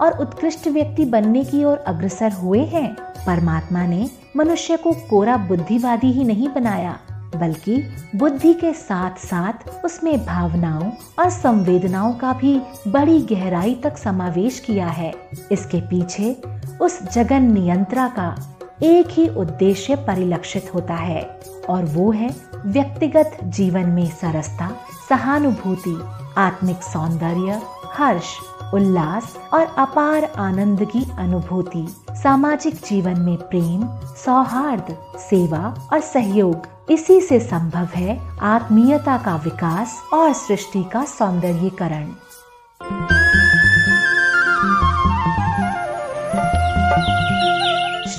और 0.00 0.18
उत्कृष्ट 0.20 0.68
व्यक्ति 0.68 1.04
बनने 1.04 1.44
की 1.44 1.64
ओर 1.64 1.76
अग्रसर 1.76 2.32
हुए 2.32 2.60
हैं? 2.64 2.94
परमात्मा 3.26 3.86
ने 3.86 4.10
मनुष्य 4.36 4.76
को 4.76 4.92
कोरा 5.10 5.36
बुद्धिवादी 5.36 6.12
ही 6.12 6.24
नहीं 6.24 6.48
बनाया, 6.48 6.98
बल्कि 7.36 7.82
बुद्धि 8.16 8.54
के 8.54 8.72
साथ 8.72 9.18
साथ 9.18 9.84
उसमें 9.84 10.24
भावनाओं 10.26 10.90
और 11.18 11.30
संवेदनाओं 11.30 12.12
का 12.14 12.32
भी 12.32 12.60
बड़ी 12.88 13.20
गहराई 13.20 13.74
तक 13.74 13.96
समावेश 13.96 14.60
किया 14.60 14.86
है। 14.86 15.12
इसके 15.52 15.80
पीछे 15.80 16.36
उस 16.80 17.02
जगन 17.12 17.52
नियंत्रा 17.52 18.08
का 18.08 18.34
एक 18.82 19.08
ही 19.10 19.28
उद्देश्य 19.28 19.96
परिलक्षित 19.96 20.70
होता 20.74 20.94
है, 20.94 21.22
और 21.70 21.84
वो 21.84 22.10
है 22.12 22.34
व्यक्तिगत 22.66 23.38
जीवन 23.44 23.86
में 23.86 24.08
सरसता, 24.10 24.70
सहानुभूति, 25.08 25.96
आत्मिक 26.38 26.82
सौंदर्य, 26.82 27.60
हर्ष, 27.92 28.34
उल्लास 28.74 29.36
और 29.54 29.74
अपार 29.78 30.24
आनंद 30.24 30.84
की 30.84 31.04
अनुभूति। 31.18 31.86
सामाजिक 32.10 32.74
जीवन 32.74 33.20
में 33.20 33.36
प्रेम, 33.36 33.86
सौहार्द, 34.24 34.96
सेवा 35.18 35.88
और 35.92 36.00
सहयोग, 36.00 36.66
इसी 36.90 37.20
से 37.20 37.40
संभव 37.40 37.88
है 37.94 38.18
आत्मीयता 38.42 39.16
का 39.18 39.36
विकास 39.36 40.00
और 40.12 40.32
सृष्टि 40.32 40.84
का 40.84 41.04
सौंदर्यीकरण। 41.04 42.14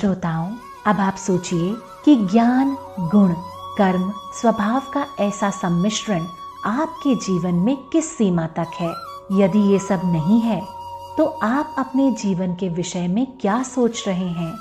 श्रोताओं, 0.06 0.52
अब 0.86 1.00
आप 1.00 1.14
सोचिए 1.14 1.74
कि 2.04 2.16
ज्ञान, 2.16 2.76
गुण, 3.00 3.32
कर्म, 3.78 4.12
स्वभाव 4.40 4.80
का 4.80 5.06
ऐसा 5.20 5.50
सम्मिश्रण 5.50 6.26
आपके 6.64 7.14
जीवन 7.14 7.54
में 7.54 7.76
किस 7.76 8.16
सीमा 8.16 8.46
तक 8.46 8.66
है? 8.74 8.94
यदि 9.32 9.58
ये 9.58 9.78
सब 9.78 10.00
नहीं 10.04 10.40
है 10.40 10.60
तो 11.18 11.24
आप 11.24 11.74
अपने 11.78 12.10
जीवन 12.10 12.54
के 12.54 12.68
विषय 12.68 13.08
में 13.08 13.26
क्या 13.40 13.62
सोच 13.62 14.04
रहे 14.08 14.28
हैं? 14.28 14.54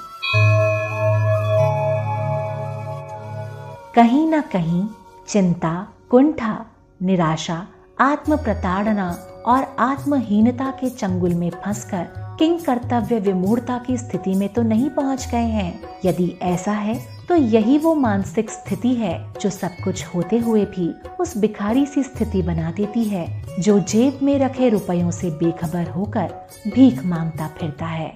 कहीं 3.95 4.27
ना 4.27 4.41
कहीं 4.41 4.88
चिंता, 5.27 5.88
कुंठा, 6.10 6.65
निराशा 7.01 7.67
आत्म 7.99 8.38
प्रताड़ना 8.38 9.10
और 9.45 9.75
आत्महीनता 9.79 10.71
के 10.71 10.89
चंगुल 10.89 11.34
में 11.34 11.49
फंसकर 11.49 12.24
किंग 12.39 12.59
कर्तव्य 12.59 13.19
विमूढ़ता 13.19 13.77
की 13.77 13.97
स्थिति 13.97 14.33
में 14.35 14.47
तो 14.49 14.61
नहीं 14.61 14.89
पहुँच 14.89 15.27
गए 15.31 15.45
हैं। 15.49 15.79
यदि 16.05 16.27
ऐसा 16.41 16.71
है 16.71 16.95
तो 17.27 17.35
यही 17.35 17.77
वो 17.77 17.93
मानसिक 17.95 18.49
स्थिति 18.49 18.93
है 18.95 19.33
जो 19.41 19.49
सब 19.49 19.75
कुछ 19.83 20.03
होते 20.05 20.37
हुए 20.37 20.65
भी 20.65 20.89
उस 21.19 21.37
भिखारी 21.37 21.85
सी 21.85 22.03
स्थिति 22.03 22.41
बना 22.41 22.71
देती 22.71 23.03
है, 23.03 23.43
जो 23.59 23.79
जेब 23.79 24.19
में 24.23 24.37
रखे 24.39 24.69
रुपयों 24.69 25.11
से 25.11 25.29
बेखबर 25.29 25.89
होकर 25.89 26.33
भीख 26.67 27.03
माँगता 27.05 27.47
फिरता 27.59 27.85
है। 27.85 28.11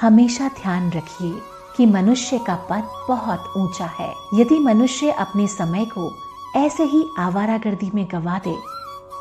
हमेशा 0.00 0.48
ध्यान 0.48 0.90
रखिए 0.92 1.32
कि 1.76 1.86
मनुष्य 1.86 2.38
का 2.38 2.54
पद 2.70 2.90
बहुत 3.08 3.52
ऊँचा 3.56 3.86
है। 3.98 4.12
यदि 4.34 4.58
मनुष्य 4.58 5.10
अपने 5.10 5.46
समय 5.46 5.84
को 5.84 6.10
ऐसे 6.54 6.84
ही 6.84 7.04
आवारागर्दी 7.18 7.90
में 7.94 8.06
गवा 8.12 8.38
दे 8.38 8.54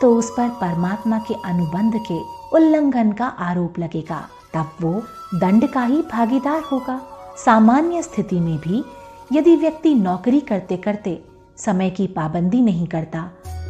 तो 0.01 0.15
उस 0.15 0.29
पर 0.29 0.49
परमात्मा 0.61 1.17
के 1.19 1.33
अनुबंध 1.45 1.93
के 2.07 2.19
उल्लंघन 2.55 3.11
का 3.11 3.25
आरोप 3.25 3.79
लगेगा। 3.79 4.19
तब 4.53 4.71
वो 4.81 4.91
दंड 5.39 5.67
का 5.67 5.83
ही 5.83 6.01
भागीदार 6.11 6.61
होगा। 6.61 6.99
सामान्य 7.45 8.01
स्थिति 8.01 8.39
में 8.39 8.57
भी 8.57 8.83
यदि 9.31 9.55
व्यक्ति 9.55 9.93
नौकरी 9.95 10.39
करते 10.41 10.77
करते 10.77 11.19
समय 11.57 11.89
की 11.89 12.07
पाबंदी 12.07 12.61
नहीं 12.61 12.87
करता, 12.87 13.19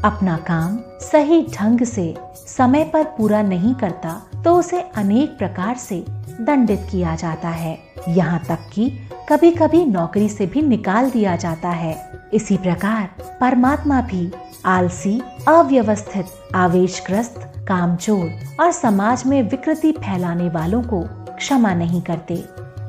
अपना 0.06 0.38
काम 0.38 0.78
सही 1.02 1.42
ढंग 1.54 1.84
से 1.86 2.14
समय 2.48 2.84
पर 2.84 3.04
पूरा 3.18 3.42
नहीं 3.42 3.74
करता 3.76 4.22
तो 4.44 4.56
उसे 4.56 4.82
अनेक 4.82 5.38
प्रकार 5.38 5.78
से 5.78 6.04
दंडित 6.42 6.88
किया 6.92 7.16
जाता 7.16 7.50
है। 7.50 7.78
यहाँ 8.10 8.40
तक 8.40 8.70
कि 8.74 8.90
कभी 9.30 9.52
कभी 9.52 9.86
नौकरी 9.86 10.30
से 10.30 10.46
भी 10.46 10.62
निकाल 10.62 11.10
दिया 11.12 11.36
जाता 11.36 11.70
है। 11.70 12.13
इसी 12.34 12.58
प्रकार 12.58 13.10
परमात्मा 13.42 14.02
भी 14.02 14.32
आलसी, 14.66 15.22
अव्यवस्थित, 15.48 16.26
आवेशग्रस्त, 16.56 17.54
कामचोर 17.68 18.30
और 18.60 18.72
समाज 18.72 19.26
में 19.26 19.50
विकृति 19.50 19.92
फैलाने 19.92 20.50
वालों 20.50 20.84
को 20.84 21.02
क्षमा 21.36 21.74
नहीं 21.74 22.02
करते। 22.02 22.44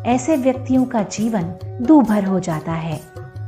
ऐसे 0.07 0.37
व्यक्तियों 0.37 0.85
का 0.85 1.03
जीवन 1.03 1.55
दूभर 1.83 2.25
हो 2.25 2.41
जाता 2.41 2.73
है। 2.73 3.01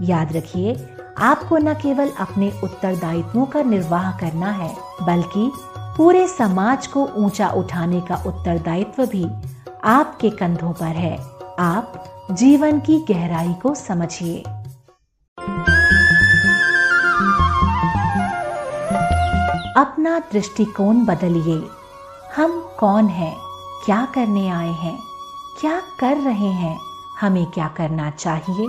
याद 0.03 0.33
रखिए, 0.33 0.89
आपको 1.19 1.59
न 1.59 1.75
केवल 1.75 2.11
अपने 2.21 2.53
उत्तरदायित्वों 2.65 3.47
का 3.47 3.63
निर्वाह 3.63 4.11
करना 4.19 4.51
है, 4.51 4.77
बल्कि 5.03 5.51
पूरे 5.79 6.29
समाज 6.29 6.87
को 6.87 7.09
ऊँचा 7.17 7.49
उठाने 7.49 8.01
का 8.01 8.17
उत्तरदायित्व 8.27 9.07
भी 9.07 9.27
आपके 9.85 10.31
कंधों 10.31 10.73
पर 10.73 10.97
है। 10.97 11.19
आप 11.59 12.05
जीवन 12.33 12.81
की 12.81 12.99
गहराई 12.99 13.55
को 13.63 13.75
समझिए। 13.75 14.43
अपना 20.07 20.19
दृष्टिकोण 20.19 21.05
बदलिए। 21.05 21.69
हम 22.37 22.71
कौन 22.79 23.07
हैं? 23.07 23.37
क्या 23.85 24.09
करने 24.15 24.49
आए 24.49 24.71
हैं? 24.71 24.99
क्या 25.61 25.83
कर 26.01 26.17
रहे 26.17 26.47
हैं? 26.47 26.81
हमें 27.21 27.47
क्या 27.47 27.69
करना 27.69 28.11
चाहिए? 28.11 28.69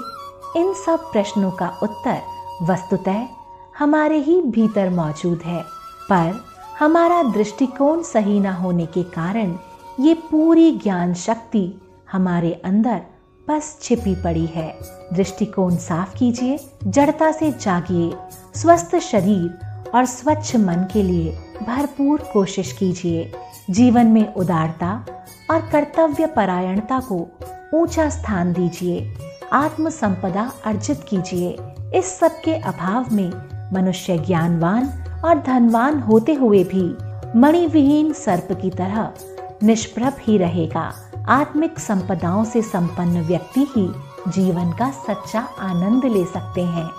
इन 0.61 0.73
सब 0.73 1.11
प्रश्नों 1.11 1.51
का 1.51 1.79
उत्तर 1.83 2.21
वस्तुतः 2.61 3.25
हमारे 3.79 4.17
ही 4.17 4.41
भीतर 4.41 4.89
मौजूद 4.89 5.39
है। 5.45 5.63
पर 6.11 6.45
हमारा 6.79 7.23
दृष्टिकोण 7.23 8.01
सही 8.01 8.39
न 8.39 8.45
होने 8.45 8.85
के 8.85 9.03
कारण 9.03 9.57
ये 9.99 10.13
पूरी 10.13 10.71
ज्ञान 10.71 11.13
शक्ति 11.13 11.81
हमारे 12.11 12.61
अंदर 12.65 13.01
बस 13.49 13.79
छिपी 13.81 14.15
पड़ी 14.15 14.45
है। 14.45 14.79
दृष्टिकोण 15.13 15.75
साफ़ 15.75 16.17
कीजिए, 16.17 16.59
जड़ता 16.83 17.31
से 17.31 17.51
जागिए, 17.51 18.17
स्वस्थ 18.55 18.99
शरीर 18.99 19.76
और 19.95 20.05
स्वच्छ 20.05 20.55
मन 20.55 20.87
के 20.93 21.03
लिए 21.03 21.37
भरपूर 21.67 22.19
कोशिश 22.33 22.71
कीजिए। 22.71 23.31
जीवन 23.69 24.07
में 24.07 24.33
उदारता 24.33 25.05
और 25.51 25.61
कर्तव्य 25.61 26.25
परायणता 26.25 26.99
को 26.99 27.27
ऊँचा 27.73 28.09
स्थान 28.09 28.53
दीजिए। 28.53 29.13
आत्म 29.53 29.89
संपदा 29.89 30.51
अर्जित 30.65 31.05
कीजिए। 31.09 31.57
इस 31.95 32.19
सब 32.19 32.41
के 32.41 32.55
अभाव 32.55 33.05
में 33.11 33.31
मनुष्य 33.73 34.17
ज्ञानवान 34.17 34.85
और 35.25 35.39
धनवान 35.39 35.99
होते 35.99 36.33
हुए 36.33 36.63
भी 36.63 36.97
मणिविहीन 37.39 38.13
सर्प 38.13 38.47
की 38.61 38.69
तरह 38.69 39.11
निष्प्रभ 39.63 40.13
ही 40.21 40.37
रहेगा। 40.37 40.91
आत्मिक 41.27 41.79
संपदाओं 41.79 42.43
से 42.43 42.61
संपन्न 42.61 43.21
व्यक्ति 43.21 43.67
ही 43.75 43.87
जीवन 44.31 44.71
का 44.71 44.91
सच्चा 44.91 45.39
आनंद 45.59 46.05
ले 46.05 46.25
सकते 46.25 46.61
हैं। 46.61 46.89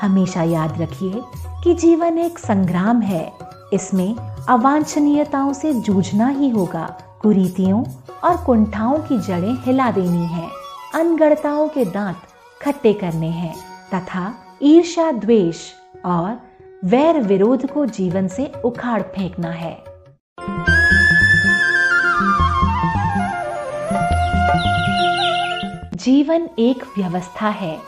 हमेशा 0.00 0.42
याद 0.42 0.80
रखिए 0.82 1.22
कि 1.64 1.74
जीवन 1.74 2.18
एक 2.18 2.38
संग्राम 2.38 3.00
है। 3.00 3.32
इसमें 3.72 4.16
अवांछनीयताओं 4.48 5.52
से 5.52 5.72
जूझना 5.72 6.28
ही 6.28 6.48
होगा। 6.48 6.98
कुरीतियों 7.22 7.84
और 8.24 8.36
कुंठाओं 8.36 8.98
की 8.98 9.18
जड़ें 9.18 9.54
हिला 9.54 9.90
देनी 9.90 10.26
है। 10.26 10.48
अनगढ़ताओं 10.94 11.68
के 11.68 11.84
दांत 11.84 12.16
खट्टे 12.62 12.92
करने 12.92 13.26
हैं 13.26 13.56
तथा 13.94 14.34
ईर्ष्या 14.62 15.12
द्वेष 15.12 15.56
और 16.04 16.40
वैर 16.84 17.20
विरोध 17.20 17.70
को 17.72 17.86
जीवन 17.86 18.28
से 18.28 18.52
उखाड़ 18.64 19.02
फेंकना 19.02 19.50
है। 19.50 19.84
जीवन 25.94 26.48
एक 26.58 26.82
व्यवस्था 26.98 27.48
है। 27.48 27.78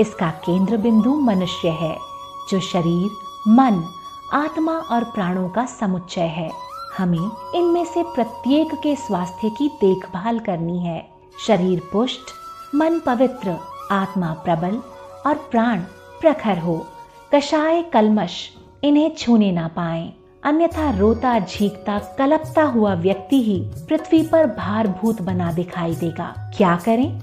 इसका 0.00 0.30
केंद्र 0.30 0.76
बिंदु 0.76 1.14
मनुष्य 1.14 1.68
है। 1.68 2.07
जो 2.50 2.60
शरीर, 2.60 3.10
मन, 3.48 3.94
आत्मा 4.32 4.72
और 4.72 5.04
प्राणों 5.04 5.48
का 5.48 5.66
समुच्चय 5.66 6.20
है। 6.20 6.50
हमें 6.98 7.30
इनमें 7.54 7.84
से 7.84 8.02
प्रत्येक 8.02 8.74
के 8.82 8.96
स्वास्थ्य 8.96 9.50
की 9.50 9.68
देखभाल 9.68 10.38
करनी 10.38 10.78
है। 10.78 11.08
शरीर 11.46 11.82
पुष्ट, 11.92 12.20
मन 12.74 12.98
पवित्र, 12.98 13.56
आत्मा 13.90 14.32
प्रबल 14.32 14.82
और 15.26 15.34
प्राण 15.50 15.80
प्रखर 16.20 16.58
हो। 16.58 16.86
कषाय 17.34 17.82
कलमश 17.82 18.50
इन्हें 18.84 19.14
छूने 19.18 19.52
ना 19.52 19.68
पाए। 19.68 20.12
अन्यथा 20.44 20.98
रोता, 20.98 21.38
झीकता, 21.38 21.98
कलपता 21.98 22.62
हुआ 22.62 22.94
व्यक्ति 22.94 23.42
ही 23.42 23.60
पृथ्वी 23.88 24.22
पर 24.22 24.46
भारभूत 24.46 25.22
बना 25.22 25.52
दिखाई 25.52 25.94
देगा। 25.94 26.52
क्या 26.56 26.76
करें? 26.76 27.20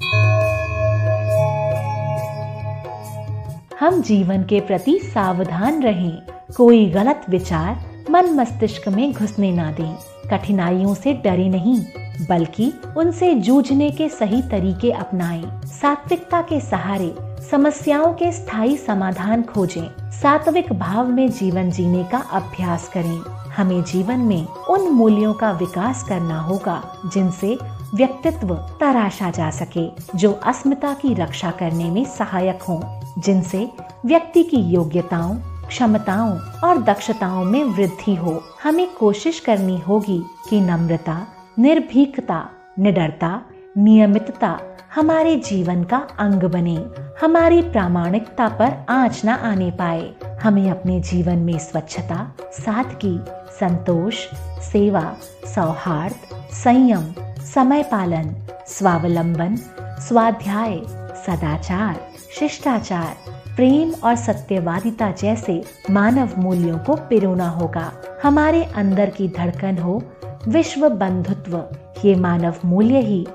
हम 3.80 4.02
जीवन 4.02 4.44
के 4.44 4.60
प्रति 4.60 5.00
सावधान 5.04 5.84
रहें। 5.84 6.22
कोई 6.58 6.86
गलत 6.86 7.22
विचार 7.30 8.06
मन 8.12 8.26
मस्तिष्क 8.26 8.88
में 8.88 9.14
घुसने 9.14 9.52
ना 9.52 9.72
दें। 9.72 9.98
कठिनाइयों 10.32 10.94
से 10.96 11.14
डरे 11.14 11.50
नहीं, 11.50 11.82
बल्कि 12.30 12.74
उनसे 12.98 13.34
जूझने 13.34 13.92
के 13.92 14.10
सही 14.10 14.42
तरीके 14.42 14.92
अपनाएँ। 14.92 15.62
सात्विकता 15.66 16.42
के 16.42 16.60
सहारे 16.60 17.16
समस्याओं 17.52 18.14
के 18.14 18.32
स्थायी 18.32 18.78
समाधान 18.78 19.44
खोजें। 19.44 20.12
सात्विक 20.12 20.74
भाव 20.74 21.08
में 21.08 21.32
जीवन 21.32 21.72
जीने 21.72 22.04
का 22.04 22.18
अभ्यास 22.18 22.90
करें। 22.90 23.20
हमें 23.52 23.84
जीवन 23.84 24.20
में 24.20 24.48
उन 24.48 24.82
मूल्यों 24.82 25.34
का 25.34 25.52
विकास 25.52 26.04
करना 26.04 26.40
होगा, 26.40 26.84
जिनसे 27.14 27.58
व्यक्तित्व 27.95 28.55
तराशा 28.55 29.29
जा 29.29 29.49
सके, 29.49 30.17
जो 30.17 30.31
अस्मिता 30.31 30.93
की 30.93 31.13
रक्षा 31.13 31.51
करने 31.51 31.91
में 31.91 32.05
सहायक 32.05 32.63
हों, 32.63 33.01
जिनसे 33.21 33.69
व्यक्ति 34.05 34.43
की 34.43 34.58
योग्यताओं, 34.58 35.36
क्षमताओं 35.67 36.39
और 36.39 36.81
दक्षताओं 36.81 37.43
में 37.43 37.63
वृद्धि 37.63 38.15
हो। 38.15 38.43
हमें 38.63 38.93
कोशिश 38.93 39.39
करनी 39.39 39.77
होगी 39.77 40.23
कि 40.49 40.62
नम्रता, 40.62 41.27
निर्भीकता, 41.60 42.49
निडरता, 42.79 43.41
नियमितता 43.77 44.60
हमारे 44.95 45.36
जीवन 45.36 45.84
का 45.84 45.97
अंग 45.97 46.43
बने, 46.43 46.86
हमारी 47.21 47.62
प्रामाणिकता 47.62 48.47
पर 48.47 48.86
आँच 48.89 49.21
न 49.25 49.29
आने 49.29 49.71
पाए। 49.71 50.13
हमें 50.43 50.71
अपने 50.71 50.99
जीवन 50.99 51.38
में 51.38 51.58
स्वच्छता, 51.58 52.34
सादगी, 52.51 53.19
संतोष, 53.60 54.15
सेवा, 54.60 55.15
सौहार्द, 55.55 56.15
संयम 56.53 57.13
समय 57.45 57.84
पालन 57.84 58.36
स्वावलंबन, 58.67 59.55
स्वाध्याय, 59.79 60.81
सदाचार, 61.25 61.99
शिष्टाचार, 62.39 63.15
प्रेम 63.55 63.93
और 64.03 64.15
सत्यवादिता 64.15 65.12
जैसे 65.12 65.63
मानव 65.89 66.29
मूल्यों 66.38 66.77
को 66.77 66.95
पिरोना 66.95 67.49
होगा। 67.49 67.91
हमारे 68.23 68.63
अंदर 68.63 69.10
की 69.10 69.27
धड़कन 69.27 69.77
हो, 69.77 70.03
विश्व 70.47 70.89
बंधुत्व, 70.89 71.63
ये 72.05 72.15
मानव 72.15 72.55
मूल्य 72.65 72.99
ही 72.99 73.27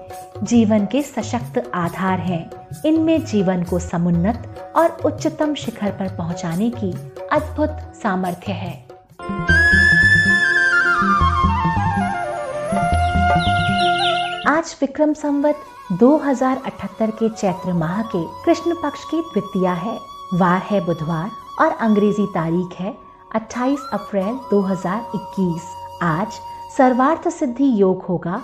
जीवन 0.42 0.86
के 0.86 1.02
सशक्त 1.02 1.70
आधार 1.74 2.18
हैं। 2.18 2.50
इनमें 2.86 3.24
जीवन 3.24 3.62
को 3.62 3.78
समुन्नत 3.78 4.72
और 4.76 4.90
उच्चतम 5.04 5.54
शिखर 5.54 5.90
पर 5.90 6.16
पहुँचाने 6.16 6.70
की 6.70 6.92
अद्भुत 7.32 7.92
सामर्थ्य 8.02 8.52
है। 8.52 8.84
आज 14.50 14.76
विक्रम 14.80 15.12
संवत 15.12 15.56
2078 15.92 17.10
के 17.10 17.28
चैत्र 17.28 17.72
माह 17.72 18.02
के 18.02 18.24
कृष्ण 18.44 18.74
पक्ष 18.74 19.04
की 19.04 19.20
द्वितीया 19.20 19.72
है। 19.72 19.98
वार 20.34 20.62
है 20.62 20.86
बुधवार 20.86 21.30
और 21.60 21.72
अंग्रेज़ी 21.72 22.26
तारीख 22.26 22.80
है 22.80 22.98
28 23.36 23.78
अप्रैल 23.92 24.40
2021 24.50 25.60
आज 26.02 26.26
सर्वार्थ 26.78 27.28
सिद्धि 27.28 27.80
योग 27.80 28.02
होगा। 28.02 28.42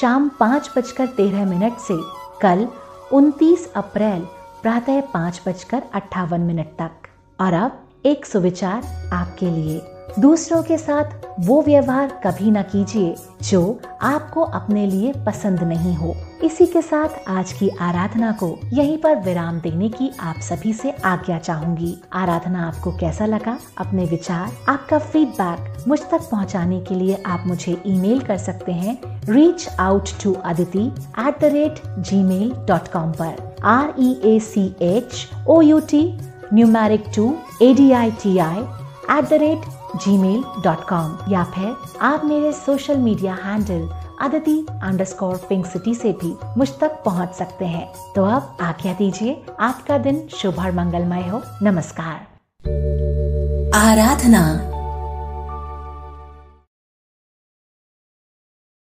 शाम 0.00 0.28
पाँच 0.28 0.70
बजकर 0.76 1.06
तेरह 1.06 1.46
मिनट 1.46 1.78
से 1.78 1.96
कल 2.42 2.68
29 3.12 3.72
अप्रैल 3.72 4.20
प्रातः 4.62 5.00
पाँच 5.00 5.42
बजकर 5.48 5.82
अट्ठावन 5.94 6.40
मिनट 6.40 6.66
तक। 6.66 6.90
और 7.40 7.52
अब 7.52 7.80
एक 8.06 8.26
सुविचार 8.26 9.10
आपके 9.12 9.50
लिए। 9.50 9.95
दूसरों 10.18 10.62
के 10.62 10.76
साथ 10.78 11.24
वो 11.40 11.60
व्यवहार 11.62 12.08
कभी 12.24 12.50
ना 12.50 12.62
कीजिए 12.62 13.14
जो 13.42 13.80
आपको 14.02 14.42
अपने 14.42 14.86
लिए 14.86 15.12
पसंद 15.26 15.62
नहीं 15.62 15.94
हो। 15.94 16.14
इसी 16.44 16.66
के 16.66 16.82
साथ 16.82 17.28
आज 17.28 17.52
की 17.52 17.68
आराधना 17.80 18.30
को 18.32 18.48
यहीं 18.72 18.96
पर 18.98 19.16
विराम 19.16 19.60
देने 19.60 19.88
की 19.88 20.10
आप 20.20 20.40
सभी 20.42 20.72
से 20.72 20.90
आज्ञा 21.04 21.38
चाहूँगी। 21.38 21.94
आराधना 22.12 22.66
आपको 22.68 22.92
कैसा 22.92 23.26
लगा? 23.26 23.58
अपने 23.78 24.04
विचार, 24.04 24.52
आपका 24.68 24.98
फीडबैक 24.98 25.84
मुझ 25.88 26.00
तक 26.00 26.28
पहुँचाने 26.30 26.80
के 26.80 26.94
लिए 26.94 27.22
आप 27.26 27.44
मुझे 27.46 27.76
ईमेल 27.86 28.20
कर 28.20 28.38
सकते 28.38 28.72
हैं। 28.72 28.98
Reach 29.28 29.68
out 29.80 30.10
to 30.22 30.32
Aditi 30.44 30.86
at 31.18 31.40
the 31.40 31.52
rate 31.54 31.82
gmail 32.22 32.52
dot 32.68 32.88
com 32.92 33.12
पर। 33.12 33.54
R 33.64 33.94
E 33.98 34.12
A 34.24 34.38
C 34.40 34.66
H 34.82 35.28
O 35.48 35.60
U 35.62 35.80
T 35.90 36.02
numeric 36.54 37.04
two 37.16 37.34
A 37.62 37.72
D 37.74 37.90
I 37.92 38.10
T 38.22 38.38
I 38.38 38.58
at 39.18 39.28
the 39.30 39.32
rate 39.32 39.74
gmail 40.18 40.44
dot 40.64 40.88
com 40.88 41.16
या 41.28 41.44
फिर 41.44 41.76
आप 42.00 42.24
मेरे 42.24 42.52
social 42.52 42.98
media 42.98 43.34
handle 43.34 43.88
Aditi 44.20 44.66
underscore 44.82 45.36
pink 45.48 45.66
city 45.66 45.94
से 45.94 46.12
भी 46.12 46.34
मुझ 46.58 46.68
तक 46.80 47.02
पहुँच 47.04 47.34
सकते 47.34 47.64
हैं। 47.64 48.12
तो 48.16 48.24
अब 48.24 48.56
आज्ञा 48.60 48.92
दीजिए। 48.92 49.42
आपका 49.60 49.98
दिन 49.98 50.28
शुभ 50.34 50.58
और 50.58 50.72
मंगलमय 50.72 51.28
हो। 51.28 51.42
नमस्कार। 51.62 52.26
आराधना 53.78 54.42